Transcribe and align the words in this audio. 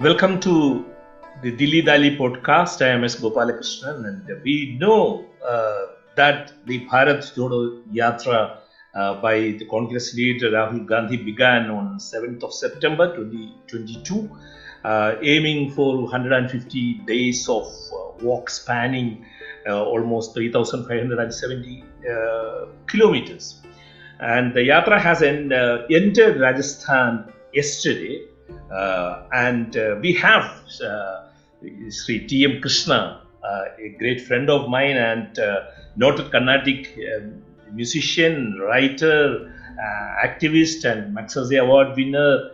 Welcome 0.00 0.40
to 0.40 0.84
the 1.40 1.52
Dilli 1.56 1.82
Dali 1.82 2.18
podcast. 2.18 2.84
I 2.84 2.88
am 2.90 3.02
S. 3.04 3.16
Gopalakrishnan, 3.16 4.06
and 4.06 4.42
we 4.44 4.76
know 4.78 5.24
uh, 5.42 5.86
that 6.16 6.52
the 6.66 6.86
Bharat 6.86 7.34
Jodo 7.34 7.82
Yatra 7.90 8.58
uh, 8.94 9.14
by 9.22 9.38
the 9.38 9.64
Congress 9.70 10.12
leader 10.14 10.50
Rahul 10.50 10.86
Gandhi 10.86 11.16
began 11.16 11.70
on 11.70 11.96
7th 11.96 12.42
of 12.42 12.52
September 12.52 13.16
2022, 13.16 14.28
uh, 14.84 15.14
aiming 15.22 15.70
for 15.70 16.02
150 16.02 16.92
days 17.06 17.48
of 17.48 17.64
uh, 17.64 18.22
walk 18.22 18.50
spanning 18.50 19.24
uh, 19.66 19.82
almost 19.82 20.34
3,570 20.34 21.84
uh, 22.12 22.66
kilometers. 22.86 23.62
And 24.20 24.52
the 24.52 24.60
Yatra 24.60 25.00
has 25.00 25.22
en- 25.22 25.50
entered 25.90 26.38
Rajasthan 26.38 27.32
yesterday 27.54 28.26
and 28.70 29.76
uh, 29.76 29.96
we 30.00 30.12
have 30.14 30.60
uh, 30.84 31.26
Sri 31.90 32.26
T.M. 32.26 32.60
Krishna, 32.60 33.22
a 33.44 33.88
great 33.98 34.20
friend 34.20 34.50
of 34.50 34.68
mine 34.68 34.96
and 34.96 35.38
noted 35.96 36.30
Carnatic 36.30 36.98
um, 37.16 37.42
musician, 37.72 38.58
writer, 38.60 39.52
activist, 40.24 40.84
and 40.84 41.16
Magsaysay 41.16 41.60
Award 41.60 41.96
winner, 41.96 42.50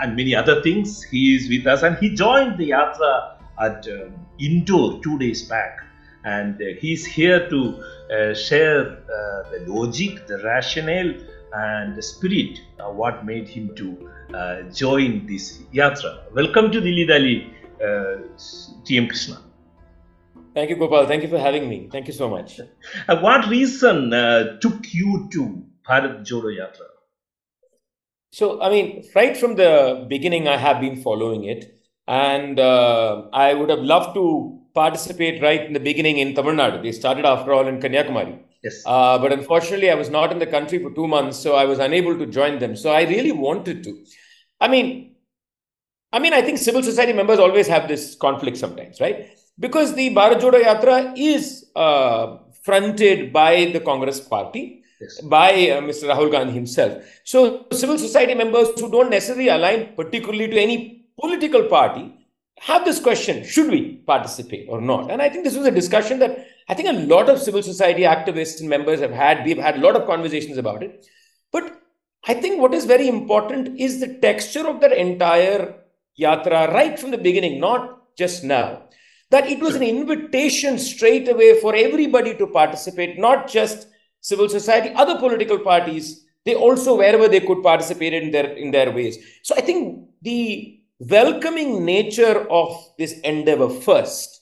and 0.00 0.16
many 0.16 0.34
other 0.34 0.62
things. 0.62 1.02
He 1.02 1.36
is 1.36 1.48
with 1.48 1.66
us 1.66 1.82
and 1.82 1.96
he 1.98 2.14
joined 2.14 2.58
the 2.58 2.70
Yatra 2.70 3.34
at 3.60 3.86
um, 3.88 4.26
Indore 4.38 5.00
two 5.02 5.18
days 5.18 5.42
back 5.42 5.80
and 6.24 6.60
uh, 6.60 6.64
he's 6.80 7.04
here 7.06 7.48
to 7.48 7.60
uh, 8.12 8.34
share 8.34 8.80
uh, 8.80 9.50
the 9.50 9.64
logic, 9.66 10.26
the 10.26 10.38
rationale, 10.44 11.14
and 11.52 11.96
the 11.96 12.02
spirit 12.02 12.60
uh, 12.78 12.90
what 12.90 13.24
made 13.24 13.48
him 13.48 13.74
to 13.76 14.10
uh, 14.34 14.62
join 14.70 15.26
this 15.26 15.58
yatra. 15.72 16.32
Welcome 16.34 16.70
to 16.72 16.80
Dilli 16.80 17.08
Dali, 17.08 17.50
TM 18.84 19.08
Krishna. 19.08 19.42
Thank 20.54 20.70
you, 20.70 20.76
Gopal. 20.76 21.06
Thank 21.06 21.22
you 21.22 21.28
for 21.28 21.38
having 21.38 21.68
me. 21.68 21.88
Thank 21.90 22.08
you 22.08 22.12
so 22.12 22.28
much. 22.28 22.60
what 23.06 23.48
reason 23.48 24.10
took 24.60 24.92
you 24.92 25.28
to 25.32 25.64
Bharat 25.88 26.26
Jodo 26.26 26.50
Yatra? 26.54 26.88
So, 28.32 28.60
I 28.60 28.68
mean, 28.68 29.04
right 29.14 29.36
from 29.36 29.56
the 29.56 30.06
beginning, 30.08 30.48
I 30.48 30.56
have 30.56 30.80
been 30.80 31.02
following 31.02 31.44
it. 31.44 31.74
And 32.06 32.58
uh, 32.58 33.24
I 33.32 33.54
would 33.54 33.68
have 33.70 33.80
loved 33.80 34.14
to 34.14 34.60
participate 34.74 35.42
right 35.42 35.62
in 35.64 35.72
the 35.72 35.80
beginning 35.80 36.18
in 36.18 36.34
Tamil 36.34 36.54
Nadu. 36.54 36.82
They 36.82 36.92
started, 36.92 37.24
after 37.24 37.52
all, 37.52 37.66
in 37.66 37.80
Kanyakumari. 37.80 38.38
Yes. 38.68 38.82
Uh, 38.84 39.18
but 39.18 39.32
unfortunately, 39.32 39.90
I 39.90 39.94
was 39.94 40.10
not 40.10 40.32
in 40.32 40.38
the 40.38 40.46
country 40.46 40.78
for 40.82 40.90
two 40.90 41.06
months, 41.06 41.38
so 41.38 41.54
I 41.54 41.64
was 41.64 41.78
unable 41.78 42.18
to 42.18 42.26
join 42.26 42.58
them. 42.58 42.76
So 42.76 42.90
I 42.90 43.02
really 43.02 43.32
wanted 43.32 43.82
to. 43.84 44.04
I 44.60 44.68
mean, 44.68 45.14
I 46.12 46.18
mean, 46.18 46.32
I 46.32 46.42
think 46.42 46.58
civil 46.58 46.82
society 46.82 47.12
members 47.12 47.38
always 47.38 47.68
have 47.68 47.88
this 47.88 48.14
conflict 48.14 48.56
sometimes, 48.56 49.00
right? 49.00 49.28
Because 49.58 49.94
the 49.94 50.14
Bharat 50.14 50.40
Jodo 50.40 50.62
Yatra 50.62 51.14
is 51.16 51.66
uh, 51.76 52.38
fronted 52.62 53.32
by 53.32 53.70
the 53.72 53.80
Congress 53.80 54.20
party, 54.20 54.82
yes. 55.00 55.20
by 55.22 55.50
uh, 55.50 55.80
Mr. 55.80 56.04
Rahul 56.12 56.30
Gandhi 56.30 56.54
himself. 56.54 57.02
So 57.24 57.66
civil 57.72 57.98
society 57.98 58.34
members 58.34 58.68
who 58.80 58.90
don't 58.90 59.10
necessarily 59.10 59.48
align 59.48 59.94
particularly 59.96 60.48
to 60.48 60.58
any 60.58 61.06
political 61.20 61.64
party 61.64 62.14
have 62.60 62.84
this 62.84 63.00
question 63.00 63.44
should 63.44 63.70
we 63.70 63.96
participate 64.06 64.66
or 64.68 64.80
not? 64.80 65.10
And 65.10 65.22
I 65.22 65.28
think 65.28 65.44
this 65.44 65.56
was 65.56 65.66
a 65.66 65.70
discussion 65.70 66.18
that 66.20 66.46
I 66.68 66.74
think 66.74 66.88
a 66.88 67.06
lot 67.14 67.30
of 67.30 67.40
civil 67.40 67.62
society 67.62 68.02
activists 68.02 68.60
and 68.60 68.68
members 68.68 69.00
have 69.00 69.10
had. 69.10 69.44
We've 69.44 69.58
had 69.58 69.76
a 69.76 69.80
lot 69.80 69.96
of 69.96 70.06
conversations 70.06 70.58
about 70.58 70.82
it. 70.82 71.06
But 71.50 71.80
I 72.26 72.34
think 72.34 72.60
what 72.60 72.74
is 72.74 72.84
very 72.84 73.08
important 73.08 73.80
is 73.80 74.00
the 74.00 74.18
texture 74.18 74.68
of 74.68 74.80
that 74.80 74.92
entire 74.92 75.76
yatra 76.20 76.72
right 76.72 76.98
from 76.98 77.10
the 77.10 77.18
beginning, 77.18 77.58
not 77.58 78.16
just 78.16 78.44
now. 78.44 78.82
That 79.30 79.48
it 79.48 79.60
was 79.60 79.76
an 79.76 79.82
invitation 79.82 80.78
straight 80.78 81.28
away 81.28 81.60
for 81.60 81.74
everybody 81.74 82.34
to 82.34 82.46
participate, 82.46 83.18
not 83.18 83.48
just 83.48 83.88
civil 84.20 84.48
society, 84.48 84.90
other 84.94 85.18
political 85.18 85.58
parties. 85.58 86.26
They 86.44 86.54
also, 86.54 86.96
wherever 86.96 87.28
they 87.28 87.40
could, 87.40 87.62
participate 87.62 88.14
in 88.14 88.30
their 88.30 88.46
in 88.46 88.70
their 88.70 88.90
ways. 88.90 89.18
So 89.42 89.54
I 89.56 89.60
think 89.60 90.08
the 90.22 90.80
welcoming 90.98 91.84
nature 91.84 92.50
of 92.50 92.76
this 92.98 93.20
endeavor 93.20 93.68
first 93.68 94.37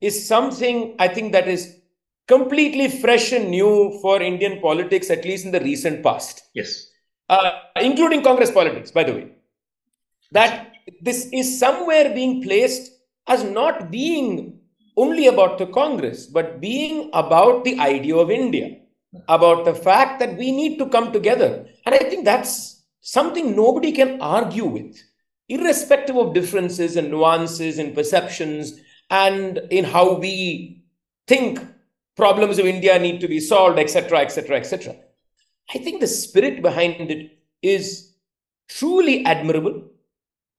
is 0.00 0.26
something 0.26 0.94
I 0.98 1.08
think 1.08 1.32
that 1.32 1.48
is 1.48 1.76
completely 2.28 2.88
fresh 2.88 3.32
and 3.32 3.50
new 3.50 3.98
for 4.02 4.20
Indian 4.20 4.60
politics, 4.60 5.10
at 5.10 5.24
least 5.24 5.44
in 5.44 5.52
the 5.52 5.60
recent 5.60 6.02
past. 6.02 6.42
Yes. 6.54 6.90
Uh, 7.28 7.52
including 7.80 8.22
Congress 8.22 8.50
politics, 8.50 8.90
by 8.90 9.04
the 9.04 9.12
way. 9.12 9.28
That 10.32 10.72
this 11.00 11.28
is 11.32 11.58
somewhere 11.58 12.14
being 12.14 12.42
placed 12.42 12.92
as 13.26 13.42
not 13.44 13.90
being 13.90 14.60
only 14.96 15.26
about 15.26 15.58
the 15.58 15.66
Congress, 15.66 16.26
but 16.26 16.60
being 16.60 17.10
about 17.12 17.64
the 17.64 17.78
idea 17.78 18.16
of 18.16 18.30
India, 18.30 18.78
about 19.28 19.64
the 19.64 19.74
fact 19.74 20.20
that 20.20 20.36
we 20.36 20.52
need 20.52 20.78
to 20.78 20.88
come 20.88 21.12
together. 21.12 21.66
And 21.84 21.94
I 21.94 21.98
think 21.98 22.24
that's 22.24 22.84
something 23.00 23.54
nobody 23.54 23.92
can 23.92 24.20
argue 24.20 24.64
with 24.64 24.96
irrespective 25.48 26.16
of 26.16 26.34
differences 26.34 26.96
and 26.96 27.10
nuances 27.10 27.78
and 27.78 27.94
perceptions 27.94 28.80
and 29.10 29.58
in 29.70 29.84
how 29.84 30.14
we 30.14 30.84
think 31.26 31.60
problems 32.16 32.58
of 32.58 32.66
India 32.66 32.98
need 32.98 33.20
to 33.20 33.28
be 33.28 33.40
solved, 33.40 33.78
etc., 33.78 34.20
etc., 34.20 34.56
etc. 34.56 34.96
I 35.74 35.78
think 35.78 36.00
the 36.00 36.06
spirit 36.06 36.62
behind 36.62 37.10
it 37.10 37.38
is 37.62 38.12
truly 38.68 39.24
admirable, 39.24 39.84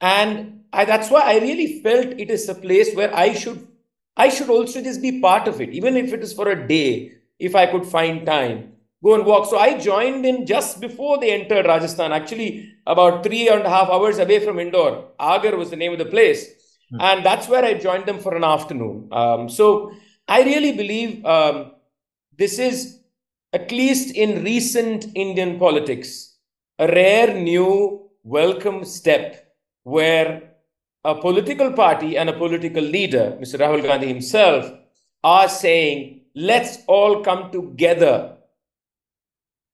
and 0.01 0.63
I, 0.71 0.85
that's 0.85 1.09
why 1.09 1.21
I 1.21 1.39
really 1.39 1.81
felt 1.81 2.07
it 2.07 2.29
is 2.29 2.47
a 2.49 2.55
place 2.55 2.95
where 2.95 3.15
I 3.15 3.33
should 3.33 3.67
I 4.15 4.29
should 4.29 4.49
also 4.49 4.81
just 4.81 5.01
be 5.01 5.21
part 5.21 5.47
of 5.47 5.61
it, 5.61 5.69
even 5.69 5.95
if 5.95 6.11
it 6.11 6.23
is 6.23 6.33
for 6.33 6.49
a 6.49 6.67
day, 6.67 7.13
if 7.37 7.55
I 7.55 7.67
could 7.67 7.85
find 7.85 8.25
time 8.25 8.73
go 9.03 9.15
and 9.15 9.25
walk. 9.25 9.49
So 9.49 9.57
I 9.57 9.77
joined 9.77 10.25
in 10.25 10.45
just 10.45 10.79
before 10.79 11.19
they 11.19 11.31
entered 11.31 11.65
Rajasthan, 11.65 12.11
actually 12.11 12.73
about 12.85 13.23
three 13.23 13.49
and 13.49 13.63
a 13.63 13.69
half 13.69 13.89
hours 13.89 14.19
away 14.19 14.43
from 14.43 14.59
Indore. 14.59 15.09
Agar 15.19 15.57
was 15.57 15.69
the 15.69 15.75
name 15.75 15.93
of 15.93 15.99
the 15.99 16.05
place. 16.05 16.49
Mm. 16.93 17.01
And 17.01 17.25
that's 17.25 17.47
where 17.47 17.63
I 17.63 17.73
joined 17.73 18.05
them 18.05 18.19
for 18.19 18.35
an 18.35 18.43
afternoon. 18.43 19.09
Um, 19.11 19.49
so 19.49 19.91
I 20.27 20.43
really 20.43 20.73
believe 20.73 21.25
um, 21.25 21.71
this 22.37 22.59
is, 22.59 22.99
at 23.53 23.71
least 23.71 24.15
in 24.15 24.43
recent 24.43 25.07
Indian 25.15 25.57
politics, 25.57 26.35
a 26.79 26.87
rare 26.87 27.33
new 27.33 28.09
welcome 28.23 28.85
step 28.85 29.53
where 29.83 30.43
a 31.03 31.15
political 31.15 31.71
party 31.71 32.17
and 32.17 32.29
a 32.29 32.33
political 32.33 32.83
leader, 32.83 33.37
Mr. 33.39 33.59
Rahul 33.59 33.83
Gandhi 33.83 34.07
himself, 34.07 34.71
are 35.23 35.47
saying, 35.47 36.21
let's 36.35 36.79
all 36.87 37.23
come 37.23 37.51
together 37.51 38.37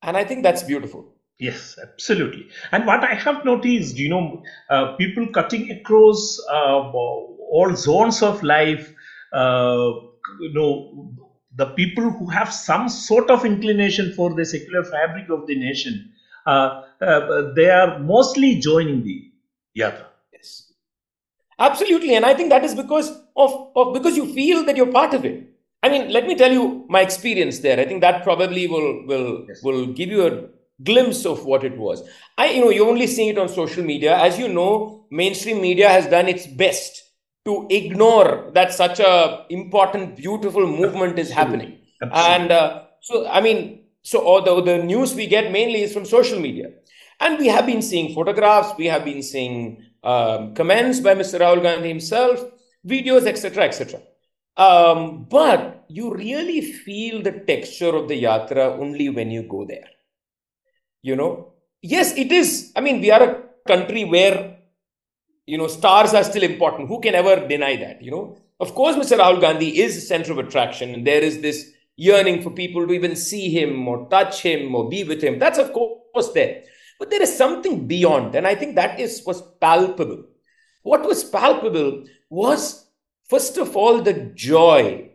and 0.04 0.18
I 0.18 0.26
think 0.26 0.44
that's 0.44 0.64
beautiful. 0.64 1.13
Yes, 1.40 1.78
absolutely. 1.82 2.48
And 2.72 2.86
what 2.86 3.04
I 3.04 3.16
have 3.16 3.44
noticed, 3.44 3.98
you 3.98 4.10
know, 4.10 4.44
uh, 4.70 4.96
people 4.96 5.28
cutting 5.28 5.72
across 5.72 6.40
uh, 6.50 6.92
all 6.92 7.76
zones 7.76 8.22
of 8.22 8.42
life, 8.44 8.94
uh, 9.34 9.92
you 10.40 10.54
know, 10.54 11.12
the 11.56 11.68
people 11.68 12.10
who 12.10 12.28
have 12.30 12.52
some 12.54 12.88
sort 12.88 13.30
of 13.30 13.46
inclination 13.46 14.14
for 14.14 14.34
the 14.34 14.46
secular 14.46 14.84
fabric 14.84 15.30
of 15.30 15.46
the 15.48 15.56
nation, 15.56 16.12
uh, 16.46 16.84
uh, 17.02 17.54
they 17.56 17.70
are 17.70 18.00
mostly 18.00 18.60
joining 18.60 19.04
the 19.04 19.32
yatra. 19.78 20.06
Yes, 20.32 20.72
absolutely. 21.60 22.16
And 22.16 22.26
I 22.26 22.34
think 22.34 22.50
that 22.50 22.64
is 22.64 22.76
because 22.76 23.10
of, 23.36 23.72
of 23.76 23.94
because 23.94 24.16
you 24.18 24.34
feel 24.34 24.66
that 24.66 24.78
you're 24.78 24.92
part 24.92 25.14
of 25.14 25.26
it. 25.26 25.50
I 25.82 25.90
mean, 25.90 26.12
let 26.12 26.28
me 26.28 26.36
tell 26.36 26.52
you 26.52 26.86
my 26.90 27.02
experience 27.02 27.60
there. 27.60 27.80
I 27.80 27.86
think 27.86 28.02
that 28.02 28.24
probably 28.24 28.68
will 28.68 29.06
will 29.06 29.46
yes. 29.48 29.62
will 29.64 29.88
give 29.88 30.10
you 30.10 30.28
a 30.28 30.63
glimpse 30.82 31.26
of 31.26 31.46
what 31.46 31.64
it 31.64 31.78
was. 31.78 32.08
I, 32.38 32.52
you 32.52 32.62
know, 32.62 32.70
you're 32.70 32.90
only 32.90 33.08
see 33.08 33.30
it 33.30 33.38
on 33.38 33.50
social 33.50 33.84
media. 33.84 34.18
As 34.18 34.40
you 34.40 34.48
know, 34.48 35.06
mainstream 35.12 35.62
media 35.62 35.90
has 35.90 36.08
done 36.08 36.28
its 36.28 36.48
best 36.48 37.04
to 37.46 37.68
ignore 37.70 38.52
that 38.54 38.74
such 38.74 39.00
a 39.00 39.46
important, 39.50 40.16
beautiful 40.16 40.66
movement 40.66 41.20
is 41.20 41.30
happening. 41.30 41.80
Absolutely. 42.02 42.34
And 42.34 42.52
uh, 42.52 42.84
so, 43.02 43.28
I 43.28 43.42
mean, 43.42 43.84
so 44.02 44.20
all 44.20 44.42
the, 44.42 44.62
the 44.62 44.84
news 44.84 45.14
we 45.14 45.28
get 45.28 45.52
mainly 45.52 45.82
is 45.84 45.94
from 45.94 46.06
social 46.06 46.40
media. 46.40 46.72
And 47.20 47.40
we 47.40 47.48
have 47.48 47.66
been 47.66 47.82
seeing 47.82 48.14
photographs, 48.14 48.74
we 48.78 48.86
have 48.88 49.06
been 49.06 49.22
seeing 49.22 49.86
um, 50.04 50.54
comments 50.56 51.00
by 51.00 51.16
Mr. 51.16 51.40
Rahul 51.40 51.62
Gandhi 51.62 51.88
himself, 51.88 52.44
videos, 52.86 53.26
etc., 53.26 53.64
etc. 53.66 54.02
Um, 54.58 55.26
but 55.30 55.86
you 55.88 56.14
really 56.14 56.62
feel 56.62 57.22
the 57.22 57.32
texture 57.32 57.96
of 57.96 58.08
the 58.08 58.24
yatra 58.24 58.78
only 58.80 59.10
when 59.10 59.32
you 59.32 59.44
go 59.44 59.66
there. 59.66 59.88
You 61.04 61.16
know, 61.16 61.54
yes, 61.84 62.18
it 62.18 62.32
is. 62.32 62.72
I 62.76 62.82
mean, 62.82 63.00
we 63.00 63.12
are 63.12 63.22
a 63.22 63.44
country 63.68 64.04
where, 64.06 64.58
you 65.46 65.60
know, 65.60 65.68
stars 65.68 66.16
are 66.16 66.24
still 66.24 66.42
important. 66.42 66.88
Who 66.88 67.00
can 67.00 67.14
ever 67.14 67.48
deny 67.48 67.76
that? 67.76 68.02
You 68.02 68.10
know, 68.10 68.38
of 68.60 68.74
course, 68.74 68.96
Mr. 68.96 69.20
Rahul 69.20 69.40
Gandhi 69.40 69.80
is 69.80 69.96
a 69.96 70.02
center 70.02 70.32
of 70.32 70.40
attraction, 70.40 70.96
and 70.96 71.06
there 71.06 71.22
is 71.22 71.42
this 71.42 71.70
yearning 71.96 72.42
for 72.42 72.50
people 72.50 72.88
to 72.88 72.94
even 72.94 73.16
see 73.16 73.52
him 73.52 73.88
or 73.88 74.10
touch 74.10 74.42
him 74.42 74.74
or 74.74 74.90
be 74.90 75.04
with 75.04 75.22
him. 75.22 75.38
That's, 75.38 75.60
of 75.60 75.72
course, 75.74 76.32
there. 76.34 76.64
But 76.98 77.12
there 77.12 77.22
is 77.22 77.38
something 77.38 77.86
beyond, 77.86 78.34
and 78.34 78.48
I 78.48 78.56
think 78.56 78.76
that 78.76 79.00
is 79.00 79.24
was 79.28 79.44
palpable 79.62 80.24
what 80.84 81.06
was 81.06 81.24
palpable 81.24 82.04
was, 82.30 82.86
first 83.30 83.58
of 83.58 83.76
all, 83.76 84.02
the 84.02 84.32
joy 84.36 85.12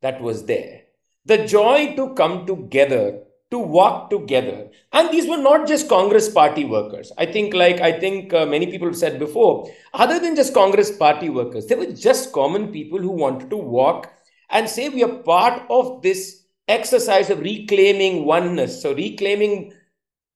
that 0.00 0.20
was 0.20 0.46
there. 0.46 0.82
The 1.26 1.46
joy 1.46 1.94
to 1.96 2.14
come 2.14 2.46
together, 2.46 3.24
to 3.50 3.58
walk 3.58 4.10
together. 4.10 4.68
And 4.92 5.10
these 5.10 5.28
were 5.28 5.36
not 5.36 5.66
just 5.66 5.88
Congress 5.88 6.28
party 6.28 6.64
workers. 6.64 7.12
I 7.18 7.26
think, 7.26 7.52
like 7.54 7.80
I 7.80 7.98
think 7.98 8.32
uh, 8.32 8.46
many 8.46 8.66
people 8.66 8.88
have 8.88 8.96
said 8.96 9.18
before, 9.18 9.70
other 9.92 10.20
than 10.20 10.36
just 10.36 10.54
Congress 10.54 10.96
party 10.96 11.28
workers, 11.28 11.66
they 11.66 11.74
were 11.74 11.92
just 11.92 12.32
common 12.32 12.72
people 12.72 12.98
who 12.98 13.10
wanted 13.10 13.50
to 13.50 13.56
walk 13.56 14.12
and 14.50 14.68
say 14.68 14.88
we 14.88 15.02
are 15.02 15.08
part 15.08 15.62
of 15.68 16.02
this 16.02 16.44
exercise 16.68 17.30
of 17.30 17.40
reclaiming 17.40 18.24
oneness. 18.24 18.80
So, 18.82 18.94
reclaiming 18.94 19.72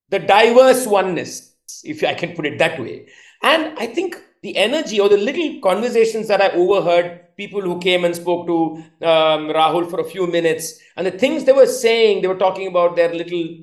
the 0.09 0.19
diverse 0.19 0.87
oneness, 0.87 1.55
if 1.85 2.03
I 2.03 2.15
can 2.15 2.35
put 2.35 2.47
it 2.47 2.59
that 2.59 2.81
way. 2.81 3.09
And 3.43 3.79
I 3.79 3.87
think 3.87 4.21
the 4.45 4.57
energy 4.59 5.01
or 5.01 5.09
the 5.09 5.17
little 5.17 5.59
conversations 5.63 6.29
that 6.29 6.43
I 6.43 6.51
overheard, 6.51 7.35
people 7.35 7.63
who 7.63 7.81
came 7.81 8.05
and 8.05 8.15
spoke 8.15 8.47
to 8.47 8.57
um, 9.01 9.49
Rahul 9.59 9.89
for 9.89 10.01
a 10.01 10.05
few 10.05 10.27
minutes, 10.27 10.79
and 10.97 11.07
the 11.07 11.19
things 11.23 11.45
they 11.45 11.53
were 11.53 11.67
saying, 11.67 12.21
they 12.21 12.29
were 12.29 12.43
talking 12.47 12.67
about 12.69 12.95
their 12.95 13.13
little, 13.13 13.57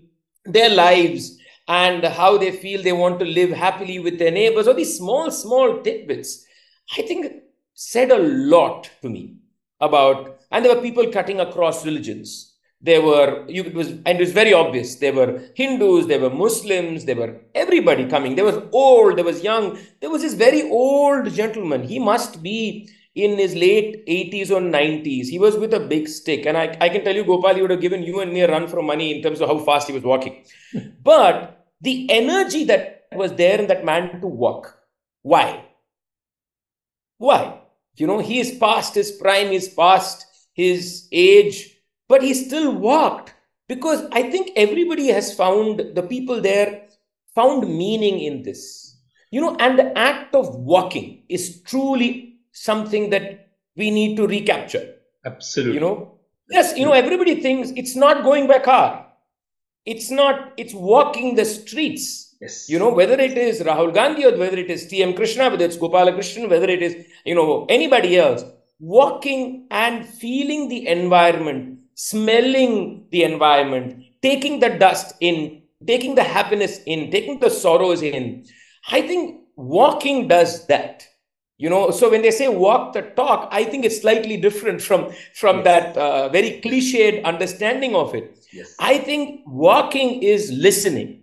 their 0.44 0.70
lives 0.70 1.38
and 1.68 2.04
how 2.04 2.36
they 2.36 2.52
feel 2.52 2.82
they 2.82 2.92
want 2.92 3.20
to 3.20 3.26
live 3.26 3.52
happily 3.52 4.00
with 4.00 4.18
their 4.18 4.32
neighbors, 4.32 4.68
or 4.68 4.74
these 4.74 4.98
small, 4.98 5.30
small 5.30 5.82
tidbits, 5.84 6.46
I 6.98 7.04
think 7.04 7.32
said 7.76 8.10
a 8.10 8.18
lot 8.18 8.90
to 9.04 9.10
me 9.10 9.36
about, 9.80 10.40
and 10.50 10.66
there 10.66 10.76
were 10.76 10.82
people 10.82 11.12
cutting 11.12 11.40
across 11.40 11.86
religions 11.86 12.51
there 12.82 13.02
were 13.02 13.46
you 13.48 13.64
it 13.64 13.74
was 13.74 13.90
and 13.90 14.08
it 14.08 14.20
was 14.20 14.32
very 14.32 14.54
obvious. 14.54 14.96
There 14.96 15.14
were 15.14 15.42
hindus 15.56 16.08
there 16.08 16.20
were 16.20 16.30
muslims 16.30 17.06
there 17.06 17.16
were 17.16 17.42
everybody 17.54 18.08
coming. 18.08 18.36
There 18.36 18.46
was 18.46 18.62
old 18.72 19.18
there 19.18 19.26
was 19.26 19.44
young. 19.44 19.78
There 20.00 20.10
was 20.10 20.22
this 20.22 20.34
very 20.34 20.70
old 20.70 21.32
gentleman. 21.34 21.84
He 21.84 22.00
must 22.00 22.42
be 22.42 22.90
in 23.14 23.38
his 23.38 23.56
late 23.56 24.06
80s 24.08 24.52
or 24.52 24.62
90s 24.62 25.28
he 25.28 25.38
was 25.38 25.58
with 25.58 25.74
a 25.74 25.80
big 25.82 26.08
stick. 26.08 26.46
And 26.46 26.58
i, 26.58 26.78
I 26.80 26.90
can 26.90 27.04
tell 27.04 27.16
you 27.16 27.26
gopal 27.26 27.56
he 27.56 27.62
would 27.62 27.72
have 27.72 27.82
given 27.82 28.04
you 28.04 28.22
and 28.22 28.32
me 28.32 28.42
a 28.42 28.48
run 28.48 28.68
for 28.68 28.82
money 28.82 29.16
in 29.16 29.22
terms 29.22 29.42
of 29.42 29.50
how 29.50 29.60
fast 29.60 29.88
he 29.88 29.94
was 29.94 30.04
walking. 30.04 30.46
But 31.04 31.68
the 31.82 32.10
energy 32.10 32.64
that 32.66 33.08
was 33.12 33.34
there 33.34 33.60
in 33.60 33.68
that 33.68 33.84
man 33.84 34.22
to 34.22 34.28
walk 34.28 34.78
why? 35.22 35.66
Why? 37.18 37.60
You 37.96 38.08
know 38.08 38.20
he 38.20 38.40
is 38.40 38.58
past 38.58 38.96
his 38.96 39.12
prime 39.12 39.52
he's 39.52 39.70
past 39.70 40.26
his 40.54 41.08
age 41.12 41.78
but 42.12 42.22
he 42.22 42.34
still 42.34 42.74
walked 42.76 43.34
because 43.70 44.06
I 44.12 44.24
think 44.30 44.52
everybody 44.58 45.08
has 45.08 45.34
found, 45.34 45.96
the 45.96 46.04
people 46.04 46.42
there 46.42 46.88
found 47.34 47.62
meaning 47.70 48.20
in 48.20 48.44
this. 48.44 48.98
You 49.32 49.40
know, 49.40 49.56
and 49.56 49.80
the 49.80 49.98
act 49.98 50.36
of 50.36 50.54
walking 50.54 51.24
is 51.30 51.62
truly 51.62 52.42
something 52.52 53.12
that 53.12 53.48
we 53.78 53.92
need 53.92 54.18
to 54.18 54.28
recapture. 54.28 54.96
Absolutely. 55.26 55.76
You 55.76 55.80
know, 55.80 56.20
yes, 56.50 56.78
you 56.78 56.84
know, 56.84 56.92
everybody 56.92 57.40
thinks 57.40 57.72
it's 57.78 57.96
not 57.96 58.24
going 58.24 58.46
by 58.46 58.60
car. 58.60 59.08
It's 59.86 60.12
not, 60.12 60.52
it's 60.58 60.74
walking 60.74 61.36
the 61.36 61.46
streets. 61.46 62.36
Yes. 62.42 62.70
You 62.70 62.78
know, 62.78 62.92
whether 62.92 63.14
it 63.14 63.38
is 63.38 63.62
Rahul 63.62 63.94
Gandhi 63.94 64.26
or 64.26 64.38
whether 64.38 64.58
it 64.58 64.70
is 64.70 64.86
T.M. 64.88 65.14
Krishna, 65.14 65.50
whether 65.50 65.64
it's 65.64 65.78
Gopala 65.78 66.14
Krishnan, 66.14 66.50
whether 66.50 66.68
it 66.68 66.82
is, 66.82 67.06
you 67.24 67.36
know, 67.36 67.66
anybody 67.70 68.18
else, 68.18 68.44
walking 68.82 69.68
and 69.72 70.06
feeling 70.06 70.68
the 70.68 70.88
environment 70.88 71.81
smelling 71.96 73.08
the 73.12 73.24
environment, 73.24 74.04
taking 74.22 74.60
the 74.60 74.70
dust 74.70 75.16
in, 75.20 75.62
taking 75.88 76.16
the 76.16 76.24
happiness 76.24 76.80
in, 76.86 77.12
taking 77.12 77.40
the 77.40 77.50
sorrows 77.50 78.02
in. 78.02 78.46
I 78.90 79.02
think 79.02 79.42
walking 79.56 80.28
does 80.28 80.68
that. 80.68 81.08
You 81.58 81.70
know, 81.70 81.92
so 81.92 82.10
when 82.10 82.24
they 82.24 82.32
say 82.32 82.48
walk 82.48 82.94
the 82.94 83.04
talk, 83.04 83.48
I 83.52 83.64
think 83.64 83.86
it's 83.86 84.02
slightly 84.02 84.36
different 84.36 84.82
from 84.82 85.12
from 85.36 85.58
yes. 85.58 85.66
that 85.66 85.98
uh, 85.98 86.30
very 86.30 86.60
cliched 86.60 87.24
understanding 87.24 87.96
of 87.96 88.16
it. 88.16 88.40
Yes. 88.52 88.76
I 88.80 88.98
think 88.98 89.42
walking 89.46 90.24
is 90.24 90.52
listening. 90.52 91.22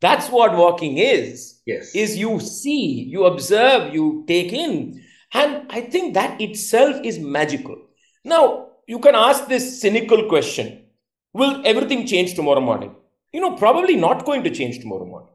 That's 0.00 0.28
what 0.28 0.56
walking 0.56 0.98
is. 0.98 1.60
Yes. 1.66 1.94
Is 1.94 2.16
you 2.16 2.40
see, 2.40 3.04
you 3.04 3.26
observe, 3.26 3.94
you 3.94 4.24
take 4.26 4.52
in. 4.52 5.02
And 5.32 5.70
I 5.70 5.82
think 5.82 6.14
that 6.14 6.40
itself 6.40 6.96
is 7.04 7.18
magical. 7.18 7.76
Now, 8.24 8.65
you 8.86 8.98
can 8.98 9.14
ask 9.14 9.46
this 9.48 9.80
cynical 9.80 10.28
question 10.28 10.82
Will 11.32 11.60
everything 11.66 12.06
change 12.06 12.34
tomorrow 12.34 12.60
morning? 12.60 12.94
You 13.30 13.42
know, 13.42 13.56
probably 13.56 13.94
not 13.94 14.24
going 14.24 14.42
to 14.44 14.50
change 14.50 14.78
tomorrow 14.78 15.04
morning. 15.04 15.28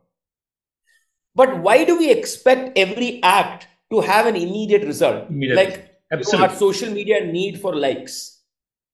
But 1.36 1.60
why 1.60 1.84
do 1.84 1.98
we 1.98 2.10
expect 2.10 2.76
every 2.76 3.22
act 3.22 3.68
to 3.92 4.02
have 4.02 4.26
an 4.26 4.36
immediate 4.36 4.84
result? 4.84 5.30
Immediate. 5.30 5.56
Like 5.56 6.02
Absolutely. 6.12 6.48
our 6.48 6.56
social 6.56 6.90
media 6.90 7.24
need 7.24 7.62
for 7.62 7.76
likes. 7.76 8.40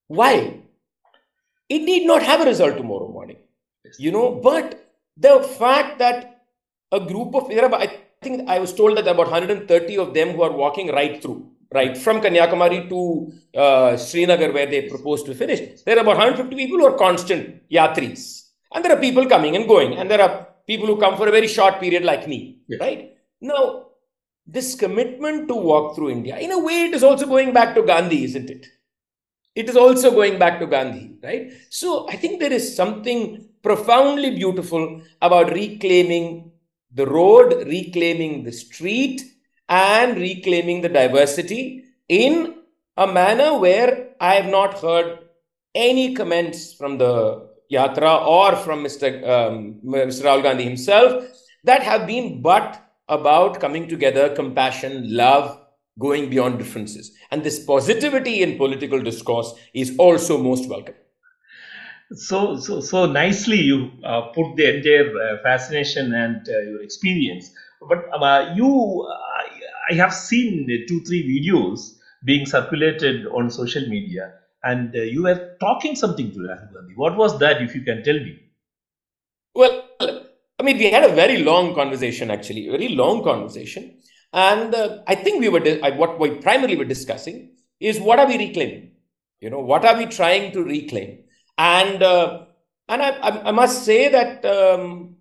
Why? 0.07 0.59
It 1.69 1.83
need 1.83 2.05
not 2.05 2.23
have 2.23 2.41
a 2.41 2.45
result 2.45 2.75
tomorrow 2.75 3.07
morning. 3.07 3.37
Yes. 3.85 3.95
You 3.99 4.11
know, 4.11 4.35
but 4.35 4.93
the 5.15 5.39
fact 5.57 5.99
that 5.99 6.43
a 6.91 6.99
group 6.99 7.35
of, 7.35 7.49
I 7.49 8.01
think 8.21 8.49
I 8.49 8.59
was 8.59 8.73
told 8.73 8.97
that 8.97 9.07
about 9.07 9.31
130 9.31 9.97
of 9.97 10.13
them 10.13 10.31
who 10.31 10.41
are 10.41 10.51
walking 10.51 10.91
right 10.91 11.21
through 11.21 11.49
right 11.73 11.97
from 11.97 12.21
Kanyakumari 12.21 12.87
to 12.89 13.33
uh, 13.59 13.97
Srinagar, 13.97 14.51
where 14.51 14.65
they 14.65 14.89
propose 14.89 15.23
to 15.23 15.35
finish. 15.35 15.81
There 15.83 15.97
are 15.97 16.01
about 16.01 16.17
150 16.17 16.55
people 16.55 16.79
who 16.79 16.85
are 16.85 16.97
constant 16.97 17.67
yatris, 17.69 18.49
and 18.73 18.83
there 18.83 18.95
are 18.95 18.99
people 18.99 19.25
coming 19.27 19.55
and 19.55 19.67
going, 19.67 19.93
and 19.93 20.09
there 20.09 20.21
are 20.21 20.47
people 20.65 20.87
who 20.87 20.97
come 20.97 21.17
for 21.17 21.27
a 21.27 21.31
very 21.31 21.47
short 21.47 21.79
period, 21.79 22.03
like 22.03 22.27
me, 22.27 22.59
yes. 22.67 22.79
right? 22.79 23.13
Now, 23.41 23.87
this 24.45 24.75
commitment 24.75 25.47
to 25.49 25.55
walk 25.55 25.95
through 25.95 26.11
India, 26.11 26.37
in 26.37 26.51
a 26.51 26.59
way, 26.59 26.85
it 26.85 26.93
is 26.93 27.03
also 27.03 27.25
going 27.25 27.53
back 27.53 27.75
to 27.75 27.83
Gandhi, 27.83 28.23
isn't 28.23 28.49
it? 28.49 28.65
It 29.55 29.69
is 29.69 29.75
also 29.75 30.11
going 30.11 30.37
back 30.37 30.59
to 30.59 30.67
Gandhi, 30.67 31.15
right? 31.23 31.51
So 31.69 32.07
I 32.09 32.15
think 32.15 32.39
there 32.39 32.53
is 32.53 32.75
something 32.75 33.49
profoundly 33.63 34.35
beautiful 34.35 35.01
about 35.21 35.51
reclaiming 35.51 36.51
the 36.93 37.05
road, 37.05 37.67
reclaiming 37.67 38.43
the 38.43 38.51
street, 38.51 39.21
and 39.69 40.17
reclaiming 40.17 40.81
the 40.81 40.89
diversity 40.89 41.83
in 42.07 42.55
a 42.95 43.07
manner 43.07 43.57
where 43.57 44.09
I 44.19 44.35
have 44.35 44.49
not 44.49 44.79
heard 44.79 45.19
any 45.75 46.13
comments 46.15 46.73
from 46.73 46.97
the 46.97 47.47
Yatra 47.71 48.25
or 48.25 48.55
from 48.55 48.83
Mr. 48.83 49.27
Um, 49.27 49.79
Mr. 49.85 50.23
Rahul 50.23 50.43
Gandhi 50.43 50.63
himself 50.63 51.23
that 51.63 51.83
have 51.83 52.07
been 52.07 52.41
but 52.41 52.83
about 53.09 53.59
coming 53.59 53.87
together, 53.87 54.33
compassion, 54.33 55.15
love, 55.15 55.59
going 55.99 56.29
beyond 56.29 56.59
differences. 56.59 57.11
And 57.31 57.43
this 57.43 57.63
positivity 57.63 58.41
in 58.43 58.57
political 58.57 59.01
discourse 59.01 59.53
is 59.73 59.95
also 59.97 60.37
most 60.37 60.69
welcome. 60.69 60.95
So, 62.13 62.57
so, 62.57 62.79
so 62.79 63.05
nicely 63.05 63.57
you 63.57 63.91
uh, 64.03 64.21
put 64.33 64.55
the 64.55 64.77
entire 64.77 65.09
uh, 65.09 65.43
fascination 65.43 66.13
and 66.13 66.47
uh, 66.47 66.59
your 66.59 66.81
experience. 66.81 67.51
But 67.81 68.05
uh, 68.13 68.53
you, 68.55 69.07
I 69.89 69.93
have 69.95 70.13
seen 70.13 70.67
two, 70.87 71.01
three 71.01 71.23
videos 71.23 71.97
being 72.23 72.45
circulated 72.45 73.25
on 73.27 73.49
social 73.49 73.87
media, 73.87 74.33
and 74.63 74.95
uh, 74.95 75.01
you 75.01 75.23
were 75.23 75.55
talking 75.59 75.95
something 75.95 76.31
to 76.31 76.39
Rahul 76.39 76.73
Gandhi. 76.73 76.93
What 76.95 77.15
was 77.15 77.39
that, 77.39 77.61
if 77.61 77.75
you 77.75 77.81
can 77.81 78.03
tell 78.03 78.15
me? 78.15 78.39
Well, 79.53 79.83
I 79.99 80.63
mean, 80.63 80.77
we 80.77 80.89
had 80.89 81.03
a 81.03 81.13
very 81.13 81.43
long 81.43 81.75
conversation, 81.75 82.31
actually, 82.31 82.67
a 82.67 82.71
very 82.71 82.89
long 82.89 83.23
conversation. 83.23 83.99
And 84.33 84.73
uh, 84.73 84.99
I 85.07 85.15
think 85.15 85.39
we 85.39 85.49
were, 85.49 85.61
what 85.95 86.19
we 86.19 86.31
primarily 86.31 86.75
were 86.75 86.85
discussing 86.85 87.51
is 87.79 87.99
what 87.99 88.19
are 88.19 88.27
we 88.27 88.37
reclaiming? 88.37 88.91
You 89.39 89.51
know, 89.51 89.59
what 89.59 89.85
are 89.85 89.95
we 89.97 90.07
trying 90.07 90.51
to 90.53 90.63
reclaim? 90.63 91.19
And 91.57 92.01
uh, 92.01 92.45
and 92.89 93.01
I, 93.01 93.09
I, 93.49 93.51
must 93.51 93.83
say 93.83 94.09
that 94.09 94.45
um, 94.45 95.17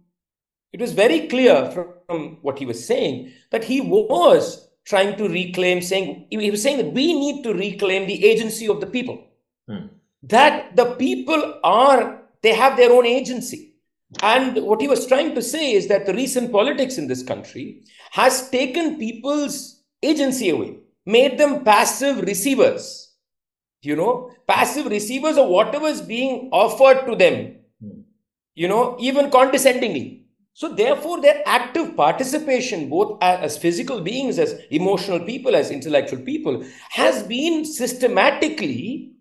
it 0.72 0.80
was 0.80 0.92
very 0.92 1.26
clear 1.26 1.70
from, 1.72 1.88
from 2.06 2.38
what 2.42 2.58
he 2.58 2.66
was 2.66 2.86
saying 2.86 3.32
that 3.50 3.64
he 3.64 3.80
was 3.80 4.68
trying 4.84 5.16
to 5.16 5.28
reclaim, 5.28 5.82
saying 5.82 6.26
he 6.30 6.50
was 6.50 6.62
saying 6.62 6.78
that 6.78 6.92
we 6.92 7.12
need 7.12 7.42
to 7.42 7.52
reclaim 7.52 8.06
the 8.06 8.24
agency 8.24 8.68
of 8.68 8.80
the 8.80 8.86
people. 8.86 9.24
Hmm. 9.68 9.86
That 10.22 10.76
the 10.76 10.94
people 10.94 11.60
are, 11.62 12.22
they 12.42 12.54
have 12.54 12.76
their 12.76 12.92
own 12.92 13.04
agency. 13.04 13.74
And 14.22 14.62
what 14.62 14.80
he 14.80 14.88
was 14.88 15.06
trying 15.06 15.34
to 15.34 15.42
say 15.42 15.72
is 15.72 15.88
that 15.88 16.06
the 16.06 16.14
recent 16.14 16.52
politics 16.52 16.96
in 16.96 17.08
this 17.08 17.24
country 17.24 17.82
has 18.12 18.48
taken 18.50 18.98
people's 18.98 19.82
agency 20.02 20.50
away, 20.50 20.78
made 21.04 21.38
them 21.38 21.64
passive 21.64 22.22
receivers. 22.22 23.02
You 23.82 23.94
know, 23.94 24.30
passive 24.48 24.86
receivers 24.86 25.36
of 25.36 25.48
whatever 25.48 25.86
is 25.86 26.00
being 26.00 26.48
offered 26.52 27.06
to 27.06 27.14
them, 27.14 27.56
hmm. 27.80 28.00
you 28.54 28.68
know, 28.68 28.96
even 29.00 29.30
condescendingly. 29.30 30.15
So, 30.58 30.70
therefore, 30.74 31.20
their 31.20 31.42
active 31.44 31.94
participation, 31.94 32.88
both 32.88 33.18
as 33.20 33.58
physical 33.58 34.00
beings, 34.00 34.38
as 34.38 34.58
emotional 34.70 35.20
people, 35.20 35.54
as 35.54 35.70
intellectual 35.70 36.20
people, 36.20 36.64
has 36.88 37.22
been 37.24 37.66
systematically 37.66 39.12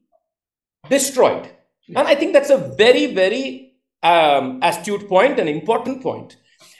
destroyed. 0.89 1.49
And 1.89 2.07
I 2.07 2.15
think 2.15 2.31
that's 2.31 2.51
a 2.51 2.73
very, 2.77 3.13
very 3.13 3.73
um, 4.01 4.61
astute 4.63 5.09
point, 5.09 5.37
an 5.37 5.49
important 5.49 6.01
point. 6.01 6.37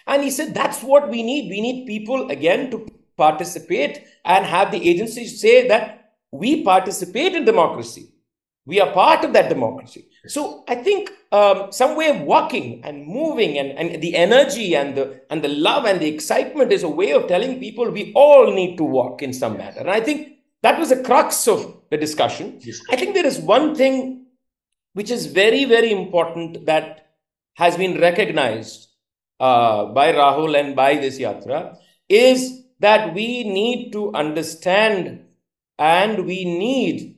And 0.07 0.24
he 0.24 0.31
said, 0.31 0.53
that's 0.53 0.81
what 0.81 1.09
we 1.09 1.21
need. 1.21 1.50
We 1.50 1.59
need 1.59 1.85
people, 1.85 2.31
again, 2.31 2.71
to 2.71 2.88
participate 3.17 4.05
and 4.24 4.45
have 4.45 4.71
the 4.71 4.89
agency 4.89 5.27
say 5.27 5.67
that 5.67 6.13
we 6.31 6.63
participate 6.63 7.35
in 7.35 7.43
democracy. 7.43 8.14
We 8.65 8.81
are 8.81 8.91
part 8.91 9.24
of 9.24 9.34
that 9.34 9.50
democracy. 9.50 10.07
So 10.27 10.63
I 10.67 10.75
think 10.75 11.12
um, 11.31 11.72
some 11.72 11.95
way 11.95 12.10
of 12.10 12.22
walking 12.22 12.84
and 12.84 13.05
moving 13.05 13.60
and, 13.60 13.72
and 13.77 14.01
the 14.01 14.15
energy 14.15 14.75
and 14.75 14.98
the 14.98 15.22
and 15.29 15.43
the 15.43 15.50
love 15.50 15.86
and 15.86 16.00
the 16.00 16.07
excitement 16.07 16.72
is 16.72 16.81
a 16.81 16.89
way 16.89 17.12
of 17.12 17.27
telling 17.27 17.60
people 17.60 17.89
we 17.91 18.12
all 18.15 18.51
need 18.51 18.77
to 18.77 18.84
walk 18.84 19.22
in 19.22 19.34
some 19.34 19.57
manner. 19.57 19.81
And 19.81 19.89
I 19.89 20.00
think 20.00 20.39
that 20.63 20.79
was 20.79 20.89
the 20.89 21.03
crux 21.03 21.48
of 21.48 21.81
the 21.91 21.98
discussion. 21.98 22.60
I 22.89 22.95
think 22.95 23.13
there 23.13 23.25
is 23.25 23.38
one 23.38 23.75
thing 23.75 24.25
which 24.93 25.12
is 25.12 25.27
very, 25.27 25.65
very 25.65 25.91
important 25.91 26.65
that 26.65 27.12
has 27.53 27.77
been 27.77 28.00
recognized 28.00 28.88
uh, 29.39 29.86
by 29.86 30.12
Rahul 30.13 30.60
and 30.60 30.75
by 30.75 30.95
this 30.95 31.19
yatra 31.19 31.77
is 32.10 32.63
that 32.79 33.13
we 33.13 33.43
need 33.43 33.91
to 33.91 34.13
understand 34.13 35.25
and 35.77 36.25
we 36.25 36.45
need 36.45 37.14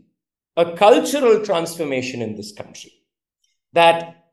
a 0.58 0.76
cultural 0.76 1.46
transformation 1.46 2.22
in 2.22 2.36
this 2.36 2.52
country. 2.52 2.92
That 3.74 4.26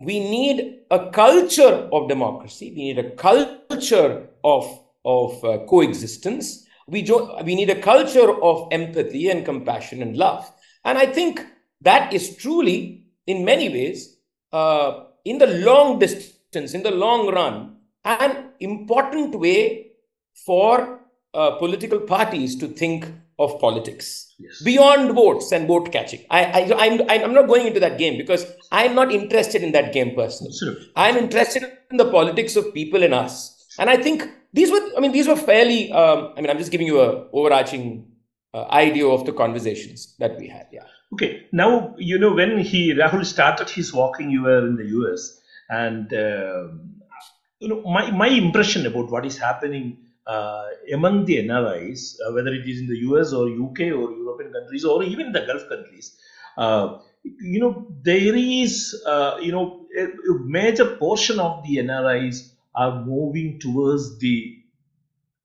we 0.00 0.20
need 0.20 0.80
a 0.90 1.10
culture 1.10 1.88
of 1.92 2.08
democracy, 2.08 2.70
we 2.70 2.84
need 2.92 2.98
a 2.98 3.10
culture 3.10 4.28
of, 4.44 4.80
of 5.04 5.44
uh, 5.44 5.58
coexistence, 5.66 6.66
we, 6.86 7.02
jo- 7.02 7.38
we 7.44 7.54
need 7.54 7.70
a 7.70 7.80
culture 7.80 8.40
of 8.42 8.68
empathy 8.70 9.28
and 9.30 9.44
compassion 9.44 10.02
and 10.02 10.16
love. 10.16 10.50
And 10.84 10.96
I 10.96 11.06
think 11.06 11.44
that 11.80 12.12
is 12.12 12.36
truly, 12.36 13.06
in 13.26 13.44
many 13.44 13.68
ways, 13.68 14.18
uh, 14.52 15.06
in 15.24 15.38
the 15.38 15.48
long 15.48 15.98
distance, 15.98 16.74
in 16.74 16.82
the 16.84 16.92
long 16.92 17.28
run, 17.28 17.76
an 18.04 18.50
important 18.60 19.34
way 19.34 19.92
for 20.44 21.00
uh, 21.36 21.58
political 21.58 22.00
parties 22.00 22.56
to 22.56 22.66
think 22.66 23.06
of 23.38 23.60
politics 23.60 24.34
yes. 24.38 24.62
beyond 24.62 25.14
votes 25.14 25.52
and 25.52 25.68
vote 25.68 25.92
catching. 25.92 26.20
I, 26.30 26.44
I, 26.44 26.86
I'm, 26.86 27.10
I'm 27.10 27.34
not 27.34 27.46
going 27.46 27.66
into 27.66 27.80
that 27.80 27.98
game 27.98 28.16
because 28.16 28.46
I'm 28.72 28.94
not 28.94 29.12
interested 29.12 29.62
in 29.62 29.72
that 29.72 29.92
game 29.92 30.14
personally. 30.14 30.54
Sure. 30.58 30.74
I'm 30.96 31.16
interested 31.16 31.70
in 31.90 31.98
the 31.98 32.10
politics 32.10 32.56
of 32.56 32.72
people 32.72 33.02
and 33.02 33.12
us. 33.12 33.52
And 33.78 33.90
I 33.90 33.98
think 33.98 34.26
these 34.54 34.70
were, 34.70 34.80
I 34.96 35.00
mean, 35.00 35.12
these 35.12 35.28
were 35.28 35.36
fairly, 35.36 35.92
um, 35.92 36.32
I 36.36 36.40
mean, 36.40 36.48
I'm 36.48 36.58
just 36.58 36.70
giving 36.70 36.86
you 36.86 37.00
a 37.00 37.28
overarching 37.32 38.10
uh, 38.54 38.64
idea 38.70 39.06
of 39.06 39.26
the 39.26 39.32
conversations 39.32 40.16
that 40.18 40.38
we 40.38 40.48
had. 40.48 40.68
Yeah. 40.72 40.84
Okay. 41.12 41.46
Now, 41.52 41.94
you 41.98 42.18
know, 42.18 42.32
when 42.32 42.58
he, 42.60 42.94
Rahul 42.94 43.26
started 43.26 43.68
his 43.68 43.92
walking, 43.92 44.30
you 44.30 44.44
were 44.44 44.66
in 44.66 44.76
the 44.76 44.86
US. 44.86 45.38
And, 45.68 46.10
uh, 46.14 46.68
you 47.58 47.68
know, 47.68 47.82
my, 47.82 48.10
my 48.10 48.28
impression 48.28 48.86
about 48.86 49.10
what 49.10 49.26
is 49.26 49.36
happening 49.36 49.98
among 50.26 51.24
the 51.24 51.36
NRIs, 51.38 52.16
uh, 52.26 52.32
whether 52.32 52.52
it 52.52 52.68
is 52.68 52.80
in 52.80 52.86
the 52.86 52.98
US 53.10 53.32
or 53.32 53.48
UK 53.48 53.80
or 53.92 54.10
European 54.12 54.52
countries 54.52 54.84
or 54.84 55.02
even 55.02 55.32
the 55.32 55.40
Gulf 55.40 55.68
countries, 55.68 56.16
uh, 56.56 56.98
you 57.40 57.60
know, 57.60 57.86
there 58.02 58.34
is, 58.34 59.02
uh, 59.06 59.38
you 59.40 59.52
know, 59.52 59.86
a, 59.98 60.04
a, 60.04 60.38
major 60.44 60.96
portion 60.96 61.40
of 61.40 61.62
the 61.64 61.76
NRIs 61.78 62.52
are 62.74 63.04
moving 63.04 63.58
towards 63.58 64.18
the 64.18 64.62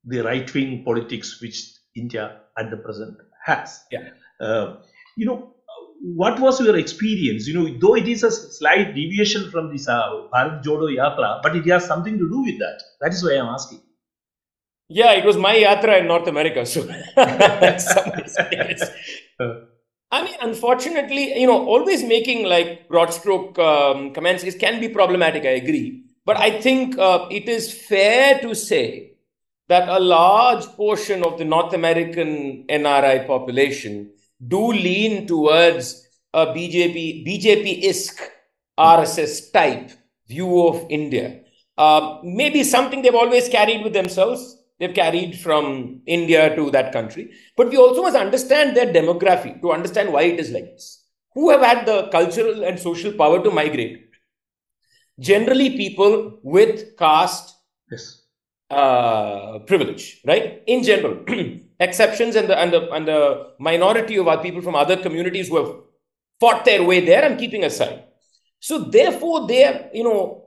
the 0.05 0.21
right 0.21 0.51
wing 0.53 0.83
politics 0.83 1.39
which 1.41 1.73
India 1.95 2.41
at 2.57 2.69
the 2.71 2.77
present 2.77 3.17
has. 3.43 3.83
Yeah. 3.91 4.09
Uh, 4.39 4.77
you 5.15 5.25
know, 5.25 5.53
what 6.01 6.39
was 6.39 6.59
your 6.59 6.75
experience? 6.77 7.47
You 7.47 7.53
know, 7.53 7.77
though 7.79 7.95
it 7.95 8.07
is 8.07 8.23
a 8.23 8.31
slight 8.31 8.95
deviation 8.95 9.51
from 9.51 9.71
this 9.71 9.87
uh, 9.87 10.27
Bharat 10.33 10.63
Jodo 10.63 10.89
Yatra, 10.89 11.41
but 11.43 11.55
it 11.55 11.65
has 11.67 11.85
something 11.85 12.17
to 12.17 12.29
do 12.29 12.41
with 12.41 12.59
that. 12.59 12.81
That 13.01 13.13
is 13.13 13.23
why 13.23 13.33
I'm 13.33 13.47
asking. 13.47 13.81
Yeah, 14.93 15.13
it 15.13 15.23
was 15.23 15.37
my 15.37 15.55
yatra 15.55 16.01
in 16.01 16.07
North 16.07 16.27
America. 16.27 16.65
So, 16.65 16.81
I 20.11 20.23
mean, 20.25 20.35
unfortunately, 20.41 21.39
you 21.39 21.47
know, 21.47 21.65
always 21.65 22.03
making 22.03 22.45
like 22.45 22.89
broad 22.89 23.13
stroke 23.13 23.57
um, 23.57 24.13
comments 24.13 24.43
is 24.43 24.55
can 24.55 24.81
be 24.81 24.89
problematic. 24.89 25.45
I 25.45 25.55
agree, 25.63 26.03
but 26.25 26.35
I 26.35 26.59
think 26.59 26.97
uh, 26.97 27.27
it 27.31 27.47
is 27.47 27.73
fair 27.73 28.39
to 28.39 28.53
say 28.53 29.13
that 29.69 29.87
a 29.87 29.97
large 29.97 30.65
portion 30.75 31.23
of 31.23 31.37
the 31.37 31.45
North 31.45 31.73
American 31.73 32.65
NRI 32.67 33.25
population 33.25 34.11
do 34.45 34.73
lean 34.73 35.25
towards 35.25 36.05
a 36.33 36.47
BJP 36.47 37.25
BJP-esque 37.25 38.19
RSS 38.77 39.53
type 39.53 39.91
view 40.27 40.67
of 40.67 40.85
India. 40.89 41.43
Uh, 41.77 42.17
maybe 42.23 42.65
something 42.65 43.01
they've 43.01 43.15
always 43.15 43.47
carried 43.47 43.83
with 43.85 43.93
themselves 43.93 44.57
they've 44.81 44.93
carried 44.93 45.39
from 45.39 46.01
India 46.07 46.53
to 46.55 46.71
that 46.71 46.91
country. 46.91 47.31
But 47.55 47.69
we 47.69 47.77
also 47.77 48.01
must 48.01 48.17
understand 48.17 48.75
their 48.75 48.91
demography 48.91 49.61
to 49.61 49.71
understand 49.71 50.11
why 50.11 50.23
it 50.23 50.39
is 50.39 50.49
like 50.49 50.65
this. 50.65 51.05
Who 51.35 51.51
have 51.51 51.61
had 51.61 51.85
the 51.85 52.07
cultural 52.07 52.63
and 52.65 52.79
social 52.79 53.13
power 53.13 53.41
to 53.43 53.51
migrate? 53.51 54.09
Generally, 55.19 55.77
people 55.77 56.39
with 56.41 56.97
caste 56.97 57.55
yes. 57.91 58.23
uh, 58.71 59.59
privilege, 59.59 60.19
right? 60.25 60.63
In 60.65 60.83
general, 60.83 61.23
exceptions 61.79 62.35
and 62.35 62.49
the, 62.49 62.57
and, 62.57 62.73
the, 62.73 62.91
and 62.91 63.07
the 63.07 63.51
minority 63.59 64.17
of 64.17 64.27
our 64.27 64.41
people 64.41 64.61
from 64.61 64.75
other 64.75 64.97
communities 64.97 65.49
who 65.49 65.57
have 65.57 65.75
fought 66.39 66.65
their 66.65 66.83
way 66.83 67.05
there 67.05 67.23
I'm 67.23 67.37
keeping 67.37 67.63
aside. 67.63 68.05
So, 68.59 68.79
therefore, 68.79 69.47
they 69.47 69.63
are, 69.63 69.89
you 69.93 70.03
know, 70.03 70.40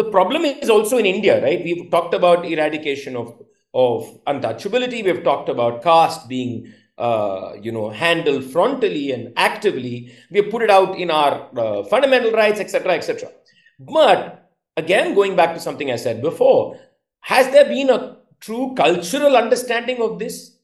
the 0.00 0.10
problem 0.10 0.44
is 0.44 0.70
also 0.70 0.96
in 0.96 1.06
India, 1.06 1.42
right? 1.42 1.62
We've 1.62 1.90
talked 1.90 2.14
about 2.14 2.46
eradication 2.46 3.16
of, 3.16 3.42
of 3.74 4.18
untouchability. 4.26 5.04
We've 5.04 5.22
talked 5.22 5.48
about 5.48 5.82
caste 5.82 6.28
being, 6.28 6.72
uh, 6.96 7.52
you 7.60 7.72
know, 7.72 7.90
handled 7.90 8.44
frontally 8.44 9.12
and 9.12 9.32
actively. 9.36 10.14
We 10.30 10.40
have 10.40 10.50
put 10.50 10.62
it 10.62 10.70
out 10.70 10.98
in 10.98 11.10
our 11.10 11.48
uh, 11.56 11.82
fundamental 11.84 12.32
rights, 12.32 12.60
etc., 12.60 12.92
etc. 12.94 13.30
But 13.78 14.50
again, 14.76 15.14
going 15.14 15.36
back 15.36 15.54
to 15.54 15.60
something 15.60 15.90
I 15.90 15.96
said 15.96 16.22
before, 16.22 16.78
has 17.20 17.50
there 17.50 17.66
been 17.66 17.90
a 17.90 18.16
true 18.40 18.74
cultural 18.74 19.36
understanding 19.36 20.00
of 20.00 20.18
this? 20.18 20.56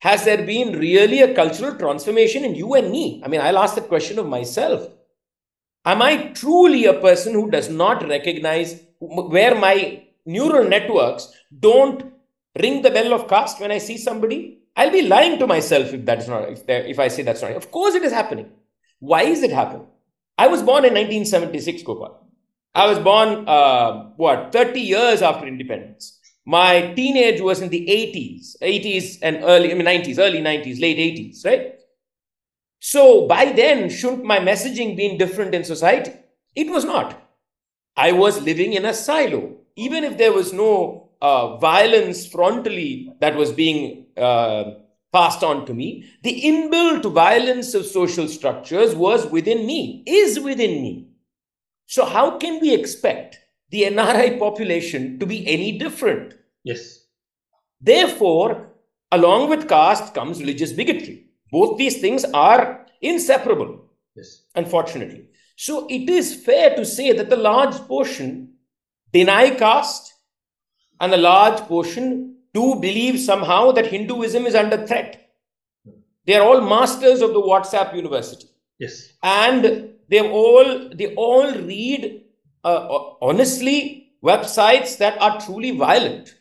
Has 0.00 0.24
there 0.24 0.44
been 0.44 0.78
really 0.78 1.22
a 1.22 1.34
cultural 1.34 1.76
transformation 1.76 2.44
in 2.44 2.54
you 2.54 2.74
and 2.74 2.90
me? 2.90 3.22
I 3.24 3.28
mean, 3.28 3.40
I'll 3.40 3.58
ask 3.58 3.74
the 3.74 3.80
question 3.80 4.18
of 4.18 4.26
myself. 4.26 4.88
Am 5.84 6.00
I 6.00 6.28
truly 6.28 6.86
a 6.86 6.94
person 6.94 7.34
who 7.34 7.50
does 7.50 7.68
not 7.68 8.06
recognize 8.08 8.80
where 9.00 9.54
my 9.54 10.02
neural 10.24 10.66
networks 10.68 11.30
don't 11.60 12.12
ring 12.58 12.80
the 12.82 12.90
bell 12.90 13.12
of 13.12 13.28
caste 13.28 13.60
when 13.60 13.70
I 13.70 13.78
see 13.78 13.98
somebody? 13.98 14.60
I'll 14.76 14.90
be 14.90 15.02
lying 15.02 15.38
to 15.38 15.46
myself 15.46 15.92
if 15.92 16.04
that's 16.04 16.26
not 16.26 16.48
if, 16.48 16.68
if 16.68 16.98
I 16.98 17.08
say 17.08 17.22
that's 17.22 17.42
not. 17.42 17.52
Of 17.52 17.70
course, 17.70 17.94
it 17.94 18.02
is 18.02 18.12
happening. 18.12 18.50
Why 18.98 19.22
is 19.22 19.42
it 19.42 19.52
happening? 19.52 19.86
I 20.38 20.48
was 20.48 20.62
born 20.62 20.84
in 20.84 20.94
1976, 20.94 21.82
Gopal. 21.82 22.20
I 22.74 22.86
was 22.86 22.98
born 22.98 23.46
uh, 23.46 24.10
what 24.16 24.52
30 24.52 24.80
years 24.80 25.22
after 25.22 25.46
independence. 25.46 26.18
My 26.46 26.92
teenage 26.94 27.40
was 27.40 27.60
in 27.60 27.68
the 27.68 27.86
80s, 27.86 28.56
80s 28.60 29.18
and 29.22 29.38
early 29.44 29.70
I 29.70 29.74
mean 29.74 29.86
90s, 29.86 30.18
early 30.18 30.40
90s, 30.40 30.80
late 30.80 30.98
80s, 30.98 31.44
right? 31.44 31.73
So 32.86 33.26
by 33.26 33.46
then, 33.46 33.88
shouldn't 33.88 34.24
my 34.26 34.40
messaging 34.40 34.94
been 34.94 35.16
different 35.16 35.54
in 35.54 35.64
society? 35.64 36.12
It 36.54 36.68
was 36.68 36.84
not. 36.84 37.18
I 37.96 38.12
was 38.12 38.42
living 38.42 38.74
in 38.74 38.84
a 38.84 38.92
silo. 38.92 39.56
Even 39.74 40.04
if 40.04 40.18
there 40.18 40.34
was 40.34 40.52
no 40.52 41.08
uh, 41.22 41.56
violence 41.56 42.28
frontally 42.28 43.18
that 43.20 43.36
was 43.36 43.52
being 43.52 44.08
uh, 44.18 44.64
passed 45.14 45.42
on 45.42 45.64
to 45.64 45.72
me, 45.72 46.04
the 46.24 46.42
inbuilt 46.42 47.10
violence 47.10 47.72
of 47.72 47.86
social 47.86 48.28
structures 48.28 48.94
was 48.94 49.24
within 49.28 49.64
me, 49.64 50.02
is 50.06 50.38
within 50.38 50.82
me. 50.82 51.08
So 51.86 52.04
how 52.04 52.36
can 52.36 52.60
we 52.60 52.74
expect 52.74 53.38
the 53.70 53.84
NRI 53.84 54.38
population 54.38 55.18
to 55.20 55.24
be 55.24 55.48
any 55.48 55.78
different? 55.78 56.34
Yes. 56.64 57.06
Therefore, 57.80 58.74
along 59.10 59.48
with 59.48 59.70
caste 59.70 60.12
comes 60.12 60.38
religious 60.38 60.74
bigotry. 60.74 61.24
Both 61.54 61.78
these 61.78 62.00
things 62.00 62.24
are 62.24 62.84
inseparable. 63.00 63.84
Yes. 64.16 64.42
Unfortunately. 64.56 65.28
So 65.54 65.86
it 65.88 66.10
is 66.10 66.34
fair 66.34 66.74
to 66.74 66.84
say 66.84 67.12
that 67.12 67.30
the 67.30 67.36
large 67.36 67.76
portion 67.92 68.54
deny 69.12 69.50
caste 69.50 70.14
and 71.00 71.14
a 71.14 71.16
large 71.16 71.60
portion 71.60 72.38
do 72.52 72.74
believe 72.86 73.20
somehow 73.20 73.70
that 73.72 73.86
Hinduism 73.86 74.46
is 74.46 74.56
under 74.56 74.84
threat. 74.84 75.30
They 76.26 76.34
are 76.34 76.42
all 76.42 76.60
masters 76.60 77.20
of 77.20 77.32
the 77.34 77.40
WhatsApp 77.40 77.94
university. 77.94 78.48
Yes. 78.78 79.12
And 79.22 79.90
they 80.08 80.28
all 80.28 80.88
they 80.88 81.14
all 81.14 81.52
read 81.52 82.24
uh, 82.64 82.98
honestly 83.22 84.14
websites 84.24 84.98
that 84.98 85.20
are 85.20 85.40
truly 85.40 85.70
violent. 85.70 86.34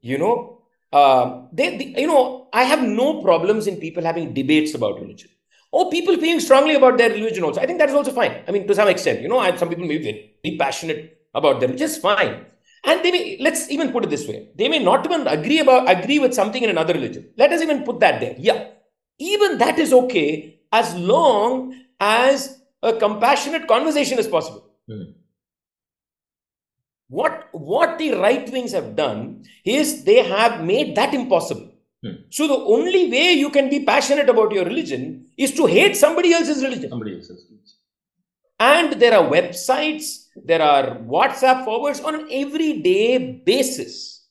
You 0.00 0.18
know, 0.18 0.55
uh, 0.92 1.42
they, 1.52 1.76
they, 1.76 2.00
you 2.00 2.06
know, 2.06 2.48
I 2.52 2.64
have 2.64 2.82
no 2.82 3.22
problems 3.22 3.66
in 3.66 3.76
people 3.76 4.02
having 4.02 4.32
debates 4.34 4.74
about 4.74 5.00
religion 5.00 5.30
or 5.72 5.90
people 5.90 6.16
feeling 6.16 6.40
strongly 6.40 6.74
about 6.74 6.96
their 6.98 7.10
religion 7.10 7.44
also. 7.44 7.60
I 7.60 7.66
think 7.66 7.78
that 7.78 7.88
is 7.88 7.94
also 7.94 8.12
fine. 8.12 8.42
I 8.48 8.50
mean, 8.50 8.66
to 8.66 8.74
some 8.74 8.88
extent, 8.88 9.20
you 9.20 9.28
know, 9.28 9.38
I, 9.38 9.54
some 9.56 9.68
people 9.68 9.86
may 9.86 9.98
be 10.42 10.56
passionate 10.56 11.18
about 11.34 11.60
them, 11.60 11.72
which 11.72 11.80
is 11.80 11.98
fine. 11.98 12.46
And 12.84 13.02
they 13.02 13.10
may, 13.10 13.36
let's 13.40 13.68
even 13.70 13.90
put 13.90 14.04
it 14.04 14.10
this 14.10 14.28
way, 14.28 14.48
they 14.54 14.68
may 14.68 14.78
not 14.78 15.04
even 15.04 15.26
agree 15.26 15.58
about 15.58 15.90
agree 15.90 16.18
with 16.18 16.32
something 16.32 16.62
in 16.62 16.70
another 16.70 16.94
religion. 16.94 17.30
Let 17.36 17.52
us 17.52 17.60
even 17.60 17.82
put 17.82 18.00
that 18.00 18.20
there. 18.20 18.36
Yeah. 18.38 18.68
Even 19.18 19.58
that 19.58 19.78
is 19.78 19.92
okay 19.92 20.60
as 20.72 20.94
long 20.94 21.74
as 21.98 22.60
a 22.82 22.92
compassionate 22.92 23.66
conversation 23.66 24.18
is 24.18 24.28
possible. 24.28 24.64
Hmm. 24.88 25.02
What, 27.08 27.48
what 27.52 27.98
the 27.98 28.14
right 28.14 28.50
wings 28.50 28.72
have 28.72 28.96
done 28.96 29.44
is 29.64 30.04
they 30.04 30.24
have 30.24 30.64
made 30.64 30.96
that 30.96 31.14
impossible. 31.14 31.72
Hmm. 32.04 32.14
So 32.30 32.48
the 32.48 32.56
only 32.56 33.10
way 33.10 33.32
you 33.32 33.50
can 33.50 33.70
be 33.70 33.84
passionate 33.84 34.28
about 34.28 34.52
your 34.52 34.64
religion 34.64 35.26
is 35.36 35.52
to 35.52 35.66
hate 35.66 35.96
somebody 35.96 36.32
else's 36.32 36.62
religion. 36.62 36.90
Somebody 36.90 37.14
else's. 37.14 37.46
And 38.58 38.94
there 38.94 39.14
are 39.18 39.28
websites, 39.28 40.28
there 40.34 40.62
are 40.62 40.96
WhatsApp 40.98 41.64
forwards 41.64 42.00
on 42.00 42.14
an 42.14 42.28
everyday 42.30 43.32
basis, 43.44 44.26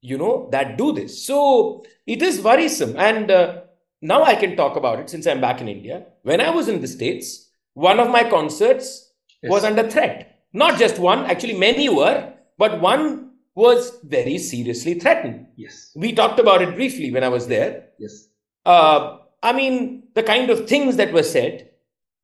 you 0.00 0.18
know, 0.18 0.48
that 0.50 0.76
do 0.76 0.92
this. 0.92 1.24
So 1.24 1.84
it 2.06 2.20
is 2.20 2.40
worrisome. 2.40 2.96
And 2.98 3.30
uh, 3.30 3.60
now 4.02 4.24
I 4.24 4.34
can 4.34 4.56
talk 4.56 4.76
about 4.76 4.98
it 4.98 5.08
since 5.08 5.26
I'm 5.26 5.40
back 5.40 5.60
in 5.60 5.68
India. 5.68 6.06
When 6.22 6.40
I 6.40 6.50
was 6.50 6.68
in 6.68 6.80
the 6.80 6.88
States, 6.88 7.50
one 7.74 8.00
of 8.00 8.10
my 8.10 8.28
concerts 8.28 9.06
Yes. 9.42 9.50
was 9.50 9.64
under 9.64 9.88
threat. 9.88 10.29
Not 10.52 10.78
just 10.78 10.98
one, 10.98 11.26
actually, 11.26 11.56
many 11.58 11.88
were, 11.88 12.32
but 12.58 12.80
one 12.80 13.30
was 13.54 13.98
very 14.04 14.38
seriously 14.38 14.94
threatened. 14.94 15.46
Yes. 15.56 15.92
We 15.94 16.12
talked 16.12 16.40
about 16.40 16.62
it 16.62 16.74
briefly 16.74 17.10
when 17.10 17.24
I 17.24 17.28
was 17.28 17.46
there. 17.46 17.88
Yes. 17.98 18.28
Uh, 18.64 19.18
I 19.42 19.52
mean, 19.52 20.04
the 20.14 20.22
kind 20.22 20.50
of 20.50 20.68
things 20.68 20.96
that 20.96 21.12
were 21.12 21.22
said, 21.22 21.70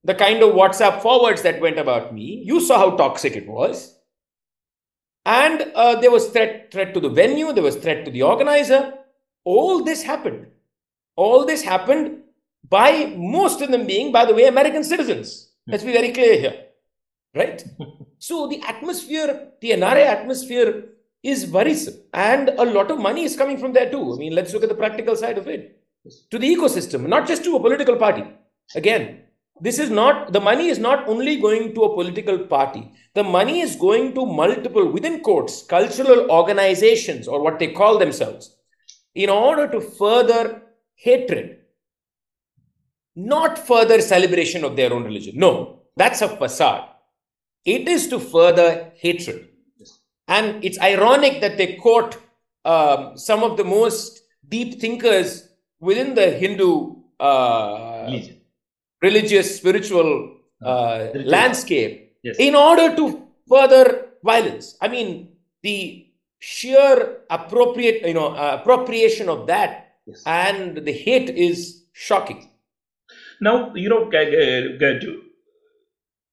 the 0.05 0.15
kind 0.15 0.43
of 0.43 0.55
WhatsApp 0.55 1.03
forwards 1.03 1.43
that 1.43 1.61
went 1.61 1.79
about 1.79 2.15
me, 2.15 2.43
you 2.45 2.61
saw 2.61 2.79
how 2.79 2.97
toxic 2.97 3.37
it 3.37 3.49
was. 3.49 3.97
And 5.25 5.73
uh, 5.75 6.01
there 6.01 6.11
was 6.11 6.29
threat, 6.29 6.71
threat 6.73 6.95
to 6.95 7.01
the 7.01 7.09
venue, 7.09 7.53
there 7.53 7.65
was 7.65 7.77
threat 7.77 8.05
to 8.05 8.11
the 8.11 8.23
organizer. 8.23 8.95
All 9.45 9.83
this 9.83 10.03
happened. 10.03 10.47
All 11.17 11.45
this 11.45 11.63
happened 11.63 12.23
by 12.69 13.15
most 13.17 13.61
of 13.63 13.71
them 13.71 13.87
being, 13.87 14.13
by 14.13 14.25
the 14.25 14.35
way, 14.35 14.47
American 14.47 14.85
citizens. 14.85 15.51
Let's 15.67 15.85
be 15.85 15.93
very 15.93 16.13
clear 16.13 16.39
here. 16.39 16.65
Right? 17.35 17.65
so 18.19 18.47
the 18.47 18.63
atmosphere, 18.67 19.49
the 19.61 19.71
NRI 19.71 20.07
atmosphere 20.07 20.85
is 21.23 21.47
worrisome. 21.47 21.95
And 22.13 22.51
a 22.51 22.65
lot 22.65 22.91
of 22.91 22.99
money 22.99 23.25
is 23.25 23.37
coming 23.37 23.59
from 23.59 23.73
there 23.73 23.91
too. 23.91 24.15
I 24.15 24.17
mean, 24.17 24.35
let's 24.35 24.53
look 24.53 24.63
at 24.63 24.69
the 24.69 24.75
practical 24.75 25.17
side 25.17 25.39
of 25.39 25.49
it. 25.49 25.81
To 26.31 26.39
the 26.39 26.55
ecosystem, 26.55 27.07
not 27.09 27.27
just 27.27 27.45
to 27.45 27.57
a 27.57 27.61
political 27.61 27.97
party. 27.97 28.25
Again, 28.75 29.23
this 29.61 29.79
is 29.79 29.91
not, 29.91 30.33
the 30.33 30.41
money 30.41 30.69
is 30.69 30.79
not 30.79 31.09
only 31.09 31.41
going 31.41 31.75
to 31.75 31.83
a 31.83 31.95
political 31.95 32.39
party. 32.39 32.93
The 33.15 33.25
money 33.25 33.61
is 33.61 33.75
going 33.75 34.15
to 34.15 34.27
multiple, 34.27 34.91
within 34.91 35.21
quotes, 35.21 35.63
cultural 35.63 36.31
organizations 36.31 37.27
or 37.27 37.43
what 37.43 37.59
they 37.59 37.69
call 37.69 37.99
themselves 37.99 38.57
in 39.15 39.31
order 39.31 39.67
to 39.69 39.81
further 39.81 40.63
hatred, 40.95 41.59
not 43.17 43.59
further 43.59 44.01
celebration 44.01 44.63
of 44.63 44.77
their 44.77 44.93
own 44.93 45.05
religion. 45.05 45.35
No, 45.37 45.83
that's 45.97 46.21
a 46.23 46.29
facade. 46.29 46.89
It 47.67 47.89
is 47.89 48.07
to 48.09 48.19
further 48.21 48.93
hatred. 48.97 49.49
And 50.29 50.65
it's 50.65 50.79
ironic 50.81 51.41
that 51.41 51.57
they 51.59 51.75
quote 51.75 52.17
um, 52.65 53.17
some 53.19 53.43
of 53.43 53.57
the 53.57 53.65
most 53.65 54.23
deep 54.49 54.81
thinkers 54.81 55.49
within 55.81 56.15
the 56.15 56.31
Hindu 56.31 56.95
uh, 57.21 58.11
religious, 59.03 59.57
spiritual 59.57 60.37
uh, 60.65 61.09
Religion. 61.13 61.31
landscape 61.31 62.03
Yes. 62.23 62.37
in 62.41 62.57
order 62.57 62.97
to 62.97 63.23
further 63.49 64.09
violence. 64.25 64.77
I 64.81 64.89
mean, 64.89 65.29
the 65.63 66.07
sheer 66.41 67.19
appropriate, 67.31 68.05
you 68.05 68.15
know, 68.15 68.29
uh, 68.35 68.59
appropriation 68.61 69.29
of 69.29 69.47
that 69.47 69.71
Yes. 70.07 70.23
and 70.27 70.85
the 70.85 70.93
hate 70.93 71.31
is 71.31 71.85
shocking. 71.93 72.51
Now, 73.41 73.75
you 73.77 73.89
know, 73.89 74.11
to- 74.11 75.23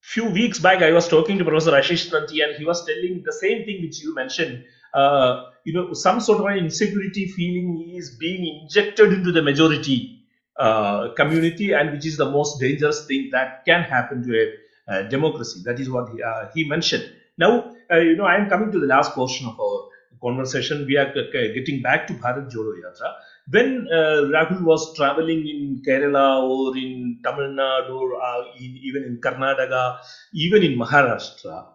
few 0.03 0.25
weeks 0.25 0.59
back, 0.59 0.81
I 0.81 0.91
was 0.91 1.07
talking 1.07 1.37
to 1.37 1.43
Professor 1.45 1.71
Ashis 1.71 2.11
Nandy, 2.11 2.41
and 2.41 2.55
he 2.55 2.65
was 2.65 2.83
telling 2.83 3.21
the 3.25 3.33
same 3.33 3.63
thing 3.63 3.81
which 3.81 4.01
you 4.01 4.13
mentioned. 4.13 4.59
Uh, 4.93 5.35
you 5.63 5.73
know, 5.73 5.93
some 5.93 6.19
sort 6.19 6.39
of 6.39 6.45
an 6.45 6.57
insecurity 6.57 7.25
feeling 7.25 7.93
is 7.95 8.11
being 8.11 8.45
injected 8.45 9.13
into 9.13 9.31
the 9.31 9.41
majority 9.41 10.11
uh, 10.59 11.09
community, 11.15 11.71
and 11.71 11.91
which 11.91 12.05
is 12.05 12.17
the 12.17 12.25
most 12.25 12.59
dangerous 12.59 13.01
thing 13.07 13.29
that 13.31 13.49
can 13.65 13.83
happen 13.83 14.21
to 14.23 14.31
a 14.43 14.47
uh, 14.91 15.01
democracy. 15.03 15.61
That 15.63 15.79
is 15.79 15.89
what 15.89 16.09
he, 16.09 16.21
uh, 16.21 16.45
he 16.53 16.63
mentioned. 16.67 17.05
Now, 17.37 17.63
uh, 17.91 17.97
you 17.99 18.15
know, 18.15 18.25
I 18.25 18.35
am 18.35 18.47
coming 18.47 18.71
to 18.71 18.79
the 18.79 18.87
last 18.87 19.13
portion 19.13 19.47
of 19.47 19.59
our 19.59 19.81
conversation. 20.21 20.85
We 20.85 20.97
are 20.97 21.07
g- 21.11 21.51
getting 21.53 21.81
back 21.81 22.05
to 22.07 22.13
Bharat 22.13 22.49
Jodo 22.49 22.73
Yatra 22.83 23.13
when 23.49 23.87
uh, 23.91 24.23
Rahul 24.33 24.63
was 24.63 24.95
traveling 24.95 25.47
in 25.47 25.81
Kerala 25.85 26.43
or 26.43 26.77
in 26.77 27.19
Tamil 27.23 27.49
Nadu 27.55 27.89
or 27.95 28.21
uh, 28.21 28.43
in, 28.57 28.77
even 28.83 29.03
in 29.03 29.19
Karnataka, 29.21 29.97
even 30.33 30.63
in 30.63 30.77
Maharashtra, 30.77 31.65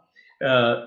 uh, 0.44 0.86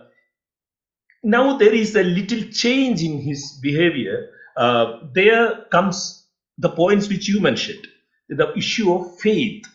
now 1.23 1.57
there 1.57 1.73
is 1.73 1.95
a 1.95 2.03
little 2.03 2.41
change 2.51 3.03
in 3.03 3.19
his 3.21 3.59
behavior. 3.61 4.29
Uh, 4.57 4.99
there 5.13 5.65
comes 5.71 6.25
the 6.57 6.69
points 6.69 7.07
which 7.09 7.27
you 7.29 7.39
mentioned, 7.39 7.87
the 8.29 8.51
issue 8.57 8.91
of 8.93 9.19
faith 9.19 9.65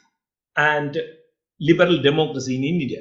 and 0.56 0.98
liberal 1.60 2.02
democracy 2.02 2.56
in 2.56 2.64
India. 2.64 3.00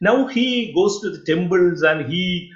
Now 0.00 0.26
he 0.26 0.74
goes 0.74 1.00
to 1.00 1.10
the 1.10 1.24
temples 1.24 1.82
and 1.82 2.06
he 2.10 2.50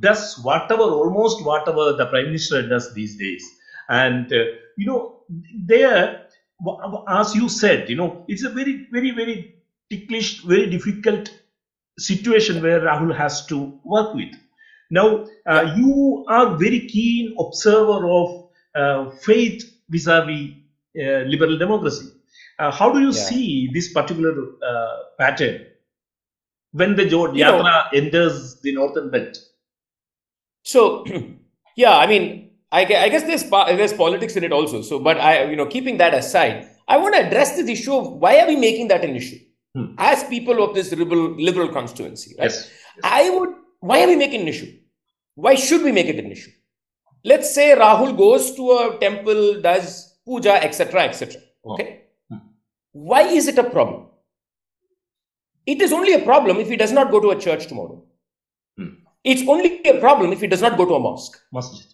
does 0.00 0.38
whatever, 0.42 0.82
almost 0.82 1.44
whatever 1.44 1.92
the 1.92 2.06
prime 2.06 2.26
minister 2.26 2.66
does 2.66 2.94
these 2.94 3.18
days. 3.18 3.44
And 3.90 4.32
uh, 4.32 4.44
you 4.78 4.86
know, 4.86 5.20
there, 5.66 6.26
as 7.08 7.34
you 7.34 7.48
said, 7.48 7.90
you 7.90 7.96
know, 7.96 8.24
it's 8.28 8.44
a 8.44 8.50
very, 8.50 8.86
very, 8.90 9.10
very 9.10 9.56
ticklish, 9.90 10.42
very 10.44 10.70
difficult 10.70 11.30
situation 11.98 12.62
where 12.62 12.80
Rahul 12.80 13.14
has 13.14 13.44
to 13.46 13.78
work 13.84 14.14
with. 14.14 14.34
Now, 14.90 15.26
uh, 15.46 15.74
you 15.76 16.24
are 16.28 16.56
very 16.56 16.88
keen 16.88 17.36
observer 17.38 18.06
of 18.08 18.48
uh, 18.74 19.10
faith 19.22 19.64
vis-a-vis 19.88 20.52
uh, 20.98 21.24
liberal 21.28 21.58
democracy. 21.58 22.08
Uh, 22.58 22.70
how 22.70 22.92
do 22.92 23.00
you 23.00 23.12
Yeah. 23.12 23.24
see 23.28 23.70
this 23.72 23.92
particular 23.92 24.34
uh, 24.62 24.96
pattern 25.18 25.66
when 26.72 26.94
the 26.96 27.04
Jodo 27.04 27.34
Yatra 27.34 27.88
enters 27.94 28.60
the 28.62 28.74
northern 28.74 29.10
belt? 29.10 29.36
So, 30.64 31.04
yeah, 31.76 31.96
I 31.96 32.06
mean, 32.06 32.49
I, 32.72 32.82
I 32.82 33.08
guess 33.08 33.24
there's 33.24 33.44
there's 33.76 33.92
politics 33.92 34.36
in 34.36 34.44
it 34.44 34.52
also. 34.52 34.82
So, 34.82 34.98
but 35.00 35.18
I, 35.18 35.44
you 35.44 35.56
know, 35.56 35.66
keeping 35.66 35.98
that 35.98 36.14
aside, 36.14 36.68
I 36.86 36.98
want 36.98 37.14
to 37.14 37.26
address 37.26 37.56
this 37.56 37.68
issue 37.68 37.94
of 37.94 38.12
why 38.12 38.38
are 38.40 38.46
we 38.46 38.56
making 38.56 38.88
that 38.88 39.04
an 39.04 39.16
issue 39.16 39.38
Hmm. 39.74 39.94
as 39.98 40.24
people 40.24 40.64
of 40.64 40.74
this 40.74 40.90
liberal 40.90 41.30
liberal 41.40 41.68
constituency, 41.68 42.34
right? 42.36 42.50
Yes. 42.50 42.68
I 43.04 43.30
would. 43.30 43.50
Why 43.78 44.02
are 44.02 44.08
we 44.08 44.16
making 44.16 44.40
an 44.40 44.48
issue? 44.48 44.78
Why 45.36 45.54
should 45.54 45.82
we 45.82 45.92
make 45.92 46.06
it 46.06 46.18
an 46.18 46.30
issue? 46.32 46.50
Let's 47.24 47.54
say 47.54 47.76
Rahul 47.76 48.16
goes 48.16 48.54
to 48.56 48.70
a 48.72 48.98
temple, 48.98 49.60
does 49.62 50.18
puja, 50.24 50.54
etc., 50.64 51.02
etc. 51.04 51.40
Okay. 51.64 52.00
Hmm. 52.28 52.38
Why 52.92 53.22
is 53.22 53.46
it 53.46 53.58
a 53.58 53.64
problem? 53.64 54.06
It 55.66 55.80
is 55.80 55.92
only 55.92 56.14
a 56.14 56.24
problem 56.24 56.56
if 56.56 56.68
he 56.68 56.76
does 56.76 56.90
not 56.90 57.12
go 57.12 57.20
to 57.20 57.30
a 57.30 57.38
church 57.38 57.68
tomorrow. 57.68 58.02
Hmm. 58.76 58.88
It's 59.22 59.46
only 59.48 59.80
a 59.84 60.00
problem 60.00 60.32
if 60.32 60.40
he 60.40 60.48
does 60.48 60.62
not 60.62 60.76
go 60.76 60.84
to 60.84 60.94
a 60.94 61.00
mosque, 61.00 61.38
Masjid. 61.52 61.86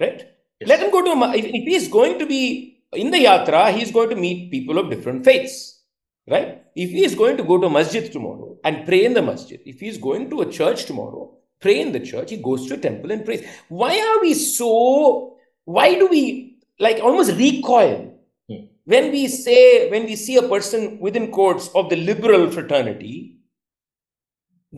Right? 0.00 0.26
Yes. 0.60 0.68
Let 0.68 0.80
him 0.80 0.90
go 0.90 1.02
to 1.04 1.10
a. 1.10 1.34
If, 1.36 1.44
if 1.44 1.64
he 1.64 1.74
is 1.74 1.88
going 1.88 2.18
to 2.18 2.26
be 2.26 2.78
in 2.92 3.10
the 3.10 3.18
yatra, 3.24 3.72
he 3.74 3.82
is 3.82 3.90
going 3.90 4.10
to 4.10 4.16
meet 4.16 4.50
people 4.50 4.78
of 4.78 4.90
different 4.90 5.24
faiths, 5.24 5.82
right? 6.28 6.62
If 6.74 6.90
he 6.90 7.04
is 7.04 7.14
going 7.14 7.36
to 7.38 7.44
go 7.44 7.58
to 7.58 7.68
masjid 7.70 8.10
tomorrow 8.10 8.56
and 8.64 8.86
pray 8.86 9.04
in 9.04 9.14
the 9.14 9.22
masjid, 9.22 9.60
if 9.64 9.80
he 9.80 9.88
is 9.88 9.98
going 9.98 10.30
to 10.30 10.42
a 10.42 10.50
church 10.50 10.84
tomorrow, 10.86 11.34
pray 11.60 11.80
in 11.80 11.92
the 11.92 12.00
church, 12.00 12.30
he 12.30 12.36
goes 12.38 12.66
to 12.68 12.74
a 12.74 12.78
temple 12.78 13.10
and 13.10 13.24
prays. 13.24 13.46
Why 13.68 13.98
are 13.98 14.20
we 14.20 14.34
so? 14.34 15.36
Why 15.64 15.94
do 15.94 16.06
we 16.08 16.58
like 16.78 17.02
almost 17.02 17.32
recoil 17.32 18.12
Hmm. 18.48 18.66
when 18.84 19.10
we 19.10 19.26
say 19.26 19.90
when 19.90 20.04
we 20.04 20.14
see 20.14 20.36
a 20.36 20.48
person 20.48 21.00
within 21.00 21.32
courts 21.32 21.68
of 21.74 21.90
the 21.90 21.96
liberal 21.96 22.50
fraternity 22.50 23.38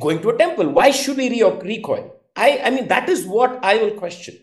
going 0.00 0.22
to 0.22 0.30
a 0.30 0.38
temple? 0.38 0.68
Why 0.70 0.90
should 0.90 1.16
we 1.16 1.28
re- 1.30 1.58
recoil? 1.62 2.14
I 2.36 2.60
I 2.64 2.70
mean 2.70 2.88
that 2.88 3.08
is 3.08 3.26
what 3.26 3.58
I 3.62 3.76
will 3.82 3.92
question, 3.92 4.36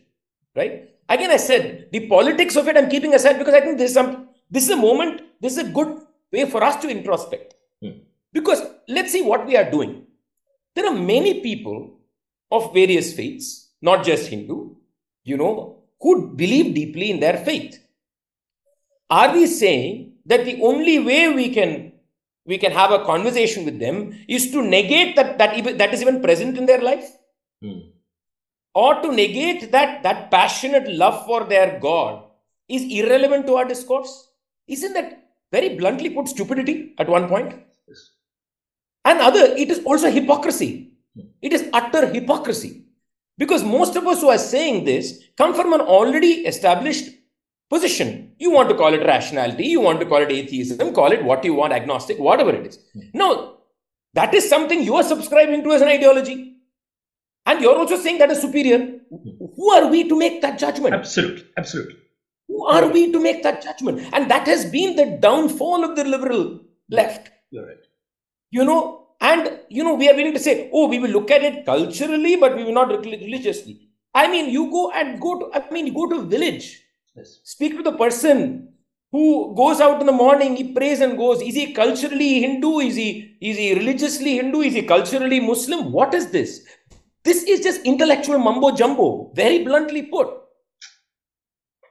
right? 0.55 0.89
Again, 1.07 1.31
I 1.31 1.37
said 1.37 1.89
the 1.91 2.07
politics 2.07 2.55
of 2.55 2.67
it 2.67 2.77
I'm 2.77 2.89
keeping 2.89 3.13
aside 3.13 3.37
because 3.37 3.53
I 3.53 3.61
think 3.61 3.77
this 3.77 3.89
is 3.89 3.93
some 3.93 4.29
this 4.49 4.63
is 4.63 4.69
a 4.69 4.75
moment, 4.75 5.21
this 5.41 5.57
is 5.57 5.67
a 5.67 5.71
good 5.71 6.01
way 6.31 6.49
for 6.49 6.63
us 6.63 6.75
to 6.81 6.89
introspect. 6.89 7.55
Hmm. 7.81 7.99
Because 8.33 8.61
let's 8.87 9.11
see 9.11 9.21
what 9.21 9.45
we 9.45 9.57
are 9.57 9.69
doing. 9.69 10.05
There 10.75 10.85
are 10.85 10.95
many 10.95 11.41
people 11.41 11.99
of 12.51 12.73
various 12.73 13.13
faiths, 13.13 13.69
not 13.81 14.03
just 14.03 14.27
Hindu, 14.27 14.75
you 15.23 15.37
know, 15.37 15.83
who 15.99 16.35
believe 16.35 16.75
deeply 16.75 17.11
in 17.11 17.19
their 17.19 17.37
faith. 17.37 17.79
Are 19.09 19.33
we 19.33 19.47
saying 19.47 20.13
that 20.25 20.45
the 20.45 20.61
only 20.61 20.99
way 20.99 21.33
we 21.33 21.49
can 21.49 21.93
we 22.45 22.57
can 22.57 22.71
have 22.71 22.91
a 22.91 23.03
conversation 23.05 23.65
with 23.65 23.79
them 23.79 24.13
is 24.27 24.51
to 24.51 24.61
negate 24.61 25.15
that 25.15 25.37
that 25.37 25.57
even 25.57 25.77
that 25.77 25.93
is 25.93 26.01
even 26.01 26.21
present 26.21 26.57
in 26.57 26.65
their 26.65 26.81
life 26.81 27.11
Hmm. 27.61 27.79
Or 28.75 29.01
to 29.01 29.11
negate 29.11 29.71
that 29.71 30.03
that 30.03 30.29
passionate 30.29 30.87
love 31.03 31.25
for 31.25 31.43
their 31.45 31.79
god 31.79 32.23
is 32.67 32.83
irrelevant 32.83 33.45
to 33.47 33.55
our 33.55 33.65
discourse. 33.65 34.29
Isn't 34.67 34.93
that 34.93 35.29
very 35.51 35.75
bluntly 35.75 36.09
put 36.09 36.27
stupidity 36.27 36.93
at 36.97 37.07
one 37.07 37.27
point? 37.27 37.53
Yes. 37.87 38.09
and 39.05 39.19
other 39.19 39.43
it 39.63 39.69
is 39.69 39.81
also 39.85 40.09
hypocrisy. 40.09 40.91
It 41.41 41.53
is 41.53 41.69
utter 41.73 42.07
hypocrisy. 42.07 42.85
Because 43.37 43.63
most 43.63 43.95
of 43.95 44.07
us 44.07 44.21
who 44.21 44.29
are 44.29 44.37
saying 44.37 44.85
this 44.85 45.19
come 45.37 45.53
from 45.53 45.73
an 45.73 45.81
already 45.81 46.31
established 46.51 47.09
position. 47.69 48.33
You 48.39 48.51
want 48.51 48.69
to 48.69 48.75
call 48.75 48.93
it 48.93 49.05
rationality 49.05 49.67
you 49.67 49.81
want 49.81 49.99
to 49.99 50.05
call 50.05 50.21
it 50.21 50.31
atheism 50.31 50.93
call 50.93 51.11
it 51.11 51.23
what 51.23 51.43
you 51.43 51.53
want 51.53 51.73
agnostic 51.73 52.19
whatever 52.19 52.51
it 52.51 52.67
is. 52.67 52.79
Hmm. 52.93 53.01
No 53.13 53.57
that 54.13 54.33
is 54.33 54.49
something 54.49 54.83
you 54.83 54.95
are 54.95 55.03
subscribing 55.03 55.63
to 55.63 55.73
as 55.73 55.81
an 55.81 55.87
ideology 55.87 56.54
and 57.45 57.61
you're 57.61 57.77
also 57.77 57.97
saying 57.97 58.17
that 58.19 58.31
is 58.31 58.41
superior. 58.41 58.79
Hmm. 58.79 59.45
Who 59.55 59.71
are 59.71 59.87
we 59.87 60.07
to 60.09 60.17
make 60.17 60.41
that 60.41 60.57
judgment? 60.59 60.93
Absolutely. 60.95 61.45
Absolutely. 61.57 61.95
who 62.47 62.65
are 62.73 62.87
we 62.95 63.11
to 63.11 63.19
make 63.19 63.41
that 63.43 63.61
judgment? 63.63 64.01
And 64.13 64.29
that 64.31 64.47
has 64.47 64.65
been 64.65 64.95
the 64.95 65.17
downfall 65.21 65.83
of 65.83 65.95
the 65.95 66.03
liberal 66.03 66.59
left. 66.89 67.29
You're 67.51 67.65
right. 67.67 67.83
you 68.57 68.63
know 68.69 68.79
and 69.21 69.59
you 69.69 69.83
know 69.83 69.93
we 70.01 70.07
are 70.09 70.15
willing 70.15 70.33
to 70.33 70.39
say 70.39 70.53
oh 70.73 70.87
we 70.93 70.99
will 71.03 71.09
look 71.17 71.31
at 71.35 71.43
it 71.49 71.65
culturally 71.65 72.35
but 72.43 72.55
we 72.55 72.63
will 72.63 72.73
not 72.73 72.89
religiously. 73.05 73.75
I 74.13 74.27
mean 74.33 74.49
you 74.49 74.69
go 74.71 74.91
and 74.91 75.19
go 75.25 75.31
to 75.39 75.45
i 75.57 75.69
mean 75.71 75.87
you 75.87 75.93
go 75.93 76.07
to 76.13 76.17
a 76.21 76.25
village. 76.35 76.67
Yes. 77.15 77.39
speak 77.43 77.77
to 77.77 77.83
the 77.83 77.93
person 78.03 78.39
who 79.11 79.25
goes 79.55 79.79
out 79.79 80.01
in 80.01 80.07
the 80.11 80.17
morning 80.21 80.55
he 80.57 80.65
prays 80.77 80.99
and 81.01 81.17
goes 81.17 81.41
is 81.41 81.55
he 81.55 81.73
culturally 81.73 82.41
hindu? 82.41 82.79
Is 82.79 82.95
he 82.95 83.09
is 83.41 83.57
he 83.57 83.73
religiously 83.79 84.35
hindu? 84.35 84.61
Is 84.61 84.73
he 84.73 84.83
culturally 84.83 85.39
muslim? 85.39 85.91
What 85.91 86.13
is 86.13 86.29
this 86.31 86.61
this 87.25 87.43
is 87.43 87.59
just 87.61 87.81
intellectual 87.81 88.39
mumbo 88.39 88.71
jumbo 88.75 89.31
very 89.33 89.63
bluntly 89.63 90.03
put. 90.03 90.27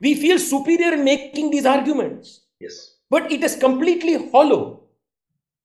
We 0.00 0.14
feel 0.14 0.38
superior 0.38 0.94
in 0.94 1.04
making 1.04 1.50
these 1.50 1.66
arguments. 1.66 2.40
Yes. 2.60 2.76
but 3.10 3.30
it 3.30 3.42
is 3.44 3.54
completely 3.56 4.30
hollow. 4.30 4.84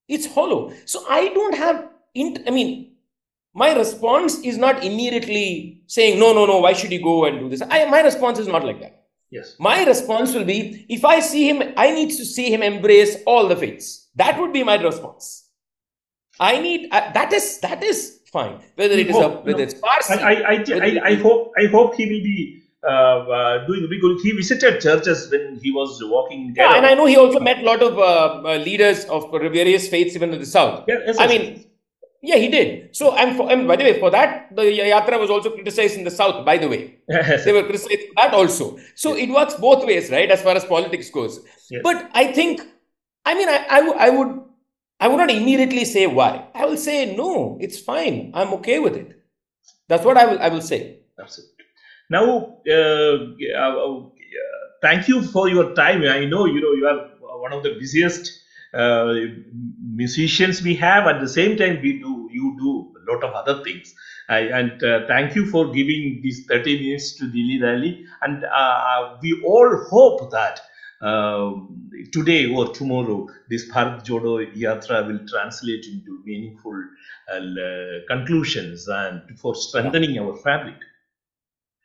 It's 0.07 0.25
hollow. 0.35 0.73
So 0.85 1.05
i 1.09 1.29
don't 1.35 1.55
have 1.55 1.77
int- 2.13 2.41
i 2.47 2.51
mean 2.51 2.71
my 3.53 3.73
response 3.77 4.39
is 4.51 4.57
not 4.63 4.83
immediately 4.83 5.81
saying 5.87 6.19
no 6.19 6.33
no 6.33 6.45
no 6.45 6.59
why 6.65 6.73
should 6.73 6.91
he 6.91 6.99
go 6.99 7.25
and 7.25 7.39
do 7.39 7.49
this? 7.49 7.61
I, 7.61 7.85
my 7.85 8.01
response 8.01 8.39
is 8.39 8.47
not 8.47 8.65
like 8.65 8.79
that. 8.81 8.95
Yes. 9.31 9.55
my 9.59 9.83
response 9.85 10.33
will 10.33 10.45
be 10.45 10.85
if 10.89 11.05
i 11.05 11.19
see 11.19 11.47
him 11.47 11.61
i 11.77 11.91
need 11.91 12.09
to 12.17 12.25
see 12.25 12.51
him 12.53 12.63
embrace 12.63 13.17
all 13.27 13.47
the 13.47 13.55
faiths 13.55 14.09
that 14.15 14.39
would 14.39 14.51
be 14.53 14.63
my 14.63 14.75
response. 14.81 15.49
I 16.39 16.59
need 16.59 16.87
uh, 16.91 17.11
that 17.13 17.31
is 17.33 17.59
that 17.59 17.83
is 17.83 18.18
fine 18.29 18.55
whether 18.75 18.93
it 18.93 19.09
is 19.09 19.15
a 19.15 19.25
Oh, 19.25 19.29
whether 19.47 19.57
no. 19.59 19.63
it's 19.63 19.73
Parsi, 19.75 20.13
I, 20.13 20.33
I, 20.33 20.53
I, 20.53 20.79
I, 20.87 20.91
I 21.11 21.13
hope 21.15 21.51
I 21.57 21.65
hope 21.75 21.95
he 21.95 22.05
will 22.11 22.23
be 22.23 22.61
uh, 22.83 22.89
uh, 22.89 23.65
doing 23.67 23.87
because 23.89 24.21
he 24.23 24.31
visited 24.31 24.79
churches 24.81 25.29
when 25.31 25.59
he 25.63 25.71
was 25.71 25.99
walking. 26.03 26.41
in 26.49 26.55
yeah, 26.55 26.75
and 26.77 26.85
i 26.85 26.93
know 26.93 27.05
he 27.05 27.17
also 27.17 27.39
met 27.39 27.59
a 27.59 27.65
lot 27.71 27.81
of 27.83 27.97
uh, 27.97 28.03
uh, 28.51 28.57
leaders 28.57 29.05
of 29.05 29.29
various 29.31 29.87
faiths 29.89 30.15
even 30.15 30.33
in 30.33 30.39
the 30.39 30.45
south 30.45 30.85
Yeah, 30.87 30.99
yes, 31.07 31.17
I 31.19 31.25
yes. 31.25 31.29
mean, 31.33 31.65
yeah, 32.21 32.35
he 32.35 32.49
did. 32.49 32.93
So, 32.95 33.15
and, 33.15 33.37
for, 33.37 33.49
and 33.49 33.65
by 33.65 33.77
the 33.77 33.83
way, 33.85 33.97
for 33.97 34.09
that, 34.11 34.53
the 34.53 34.63
yatra 34.63 35.17
was 35.17 35.29
also 35.29 35.51
criticized 35.51 35.95
in 35.97 36.03
the 36.03 36.11
south. 36.11 36.45
By 36.45 36.57
the 36.57 36.67
way, 36.67 36.97
Yes, 37.09 37.45
they 37.45 37.53
were 37.53 37.63
criticized 37.63 38.01
for 38.09 38.13
that 38.17 38.33
also. 38.33 38.77
So 38.95 39.15
it 39.15 39.29
works 39.29 39.53
both 39.53 39.85
ways, 39.85 40.09
right? 40.11 40.29
As 40.29 40.41
far 40.41 40.53
as 40.53 40.65
politics 40.65 41.09
goes. 41.09 41.39
Yes. 41.69 41.79
But 41.81 42.09
I 42.13 42.33
think, 42.33 42.61
I 43.25 43.35
mean, 43.35 43.47
I, 43.47 43.65
I, 43.69 43.79
w- 43.79 43.97
I 43.97 44.09
would, 44.09 44.41
I 44.99 45.07
would 45.07 45.17
not 45.17 45.31
immediately 45.31 45.85
say 45.85 46.07
why. 46.07 46.47
I 46.53 46.65
will 46.65 46.77
say 46.77 47.15
no, 47.15 47.57
it's 47.61 47.79
fine. 47.79 48.31
I'm 48.33 48.53
okay 48.55 48.79
with 48.79 48.95
it. 48.95 49.21
That's 49.87 50.05
what 50.05 50.17
I 50.17 50.25
will, 50.25 50.39
I 50.39 50.49
will 50.49 50.61
say. 50.61 50.99
Absolutely. 51.19 51.65
Now, 52.09 52.57
uh, 52.69 53.17
uh, 53.55 54.09
thank 54.81 55.07
you 55.07 55.21
for 55.23 55.49
your 55.49 55.73
time. 55.75 56.03
I 56.03 56.25
know 56.25 56.45
you 56.45 56.61
know 56.61 56.73
you 56.73 56.87
are 56.87 57.39
one 57.39 57.53
of 57.53 57.63
the 57.63 57.75
busiest 57.79 58.31
uh, 58.73 59.13
musicians 59.81 60.61
we 60.61 60.75
have. 60.75 61.07
At 61.07 61.21
the 61.21 61.29
same 61.29 61.57
time, 61.57 61.79
we 61.81 61.99
do 61.99 62.29
you 62.31 62.55
do 62.59 62.93
a 62.99 63.13
lot 63.13 63.23
of 63.23 63.33
other 63.33 63.63
things. 63.63 63.93
I, 64.29 64.39
and 64.39 64.83
uh, 64.83 65.07
thank 65.07 65.35
you 65.35 65.45
for 65.47 65.71
giving 65.71 66.19
these 66.21 66.45
30 66.45 66.79
minutes 66.79 67.15
to 67.17 67.25
Dilli 67.25 67.59
Dali. 67.59 68.03
And 68.21 68.43
uh, 68.45 69.17
we 69.21 69.41
all 69.43 69.85
hope 69.89 70.31
that 70.31 70.61
today 71.01 72.45
or 72.53 72.73
tomorrow 72.73 73.27
this 73.49 73.69
Bharat 73.71 74.05
Jodo 74.05 74.45
Yatra 74.55 75.07
will 75.07 75.25
translate 75.27 75.85
into 75.85 76.21
meaningful 76.25 76.83
uh, 77.31 77.39
conclusions 78.07 78.87
and 78.87 79.21
for 79.39 79.55
strengthening 79.55 80.19
our 80.19 80.35
fabric. 80.37 80.75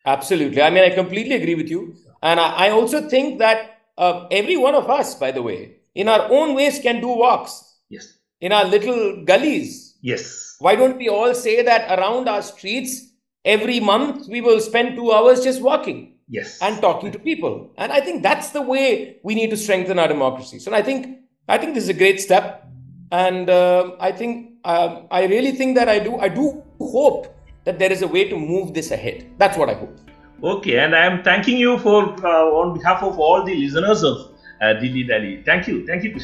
Absolutely. 0.07 0.61
I 0.61 0.71
mean, 0.71 0.85
I 0.85 0.91
completely 0.91 1.35
agree 1.35 1.55
with 1.55 1.69
you. 1.71 1.95
And 2.23 2.41
I, 2.41 2.67
I 2.67 2.71
also 2.71 3.09
think 3.09 3.39
that 3.39 3.81
uh, 3.97 4.27
every 4.31 4.57
one 4.57 4.75
of 4.75 4.91
us, 4.91 5.15
by 5.15 5.31
the 5.31 5.43
way, 5.43 5.77
in 5.95 6.09
our 6.09 6.31
own 6.31 6.55
ways 6.55 6.79
can 6.81 7.01
do 7.01 7.09
walks 7.09 7.77
Yes. 7.89 8.15
in 8.41 8.53
our 8.53 8.65
little 8.65 9.25
gullies. 9.25 9.97
Yes. 10.03 10.57
Why 10.59 10.75
don't 10.77 10.97
we 10.99 11.09
all 11.09 11.35
say 11.35 11.63
that 11.63 11.99
around 11.99 12.29
our 12.29 12.43
streets, 12.43 13.03
every 13.45 13.81
month 13.81 14.27
we 14.29 14.41
will 14.41 14.61
spend 14.61 14.97
two 14.97 15.13
hours 15.13 15.43
just 15.45 15.63
walking 15.63 16.14
Yes. 16.29 16.59
and 16.63 16.81
talking 16.81 17.13
to 17.13 17.19
people? 17.19 17.71
And 17.77 17.93
I 17.93 18.01
think 18.01 18.23
that's 18.23 18.51
the 18.51 18.63
way 18.63 19.19
we 19.23 19.35
need 19.35 19.51
to 19.51 19.57
strengthen 19.57 19.99
our 19.99 20.09
democracy. 20.09 20.59
So 20.59 20.75
I 20.75 20.83
think 20.83 21.19
I 21.49 21.59
think 21.59 21.75
this 21.75 21.85
is 21.85 21.91
a 21.91 21.95
great 21.95 22.21
step, 22.21 22.67
and 23.13 23.51
um 23.51 23.97
I 24.01 24.13
think 24.13 24.53
um, 24.65 25.07
I 25.11 25.27
really 25.27 25.53
think 25.53 25.77
that 25.77 25.89
I 25.89 25.99
do 25.99 26.17
I 26.19 26.29
do 26.29 26.63
hope 26.81 27.29
that 27.65 27.79
there 27.79 27.93
is 27.93 28.03
a 28.03 28.09
way 28.09 28.29
to 28.29 28.37
move 28.39 28.75
this 28.75 28.91
ahead. 28.91 29.31
That's 29.39 29.57
what 29.59 29.69
I 29.69 29.75
hope. 29.75 29.99
Okay, 30.43 30.79
and 30.79 30.95
I 30.95 31.05
am 31.07 31.23
thanking 31.23 31.57
you 31.57 31.79
for 31.79 32.05
uh, 32.27 32.61
on 32.61 32.77
behalf 32.77 33.03
of 33.03 33.19
all 33.19 33.45
the 33.45 33.55
listeners 33.55 34.03
of 34.03 34.17
uh, 34.61 34.75
Dilli 34.81 35.09
Dali. 35.09 35.45
Thank 35.45 35.69
you. 35.69 35.87
Thank 35.87 36.05
you, 36.05 36.19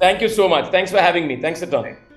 Thank 0.00 0.22
you 0.22 0.28
so 0.28 0.48
much. 0.48 0.70
Thanks 0.70 0.90
for 0.90 1.00
having 1.00 1.26
me. 1.26 1.40
Thanks 1.40 1.62
a 1.62 1.66
ton. 1.66 2.07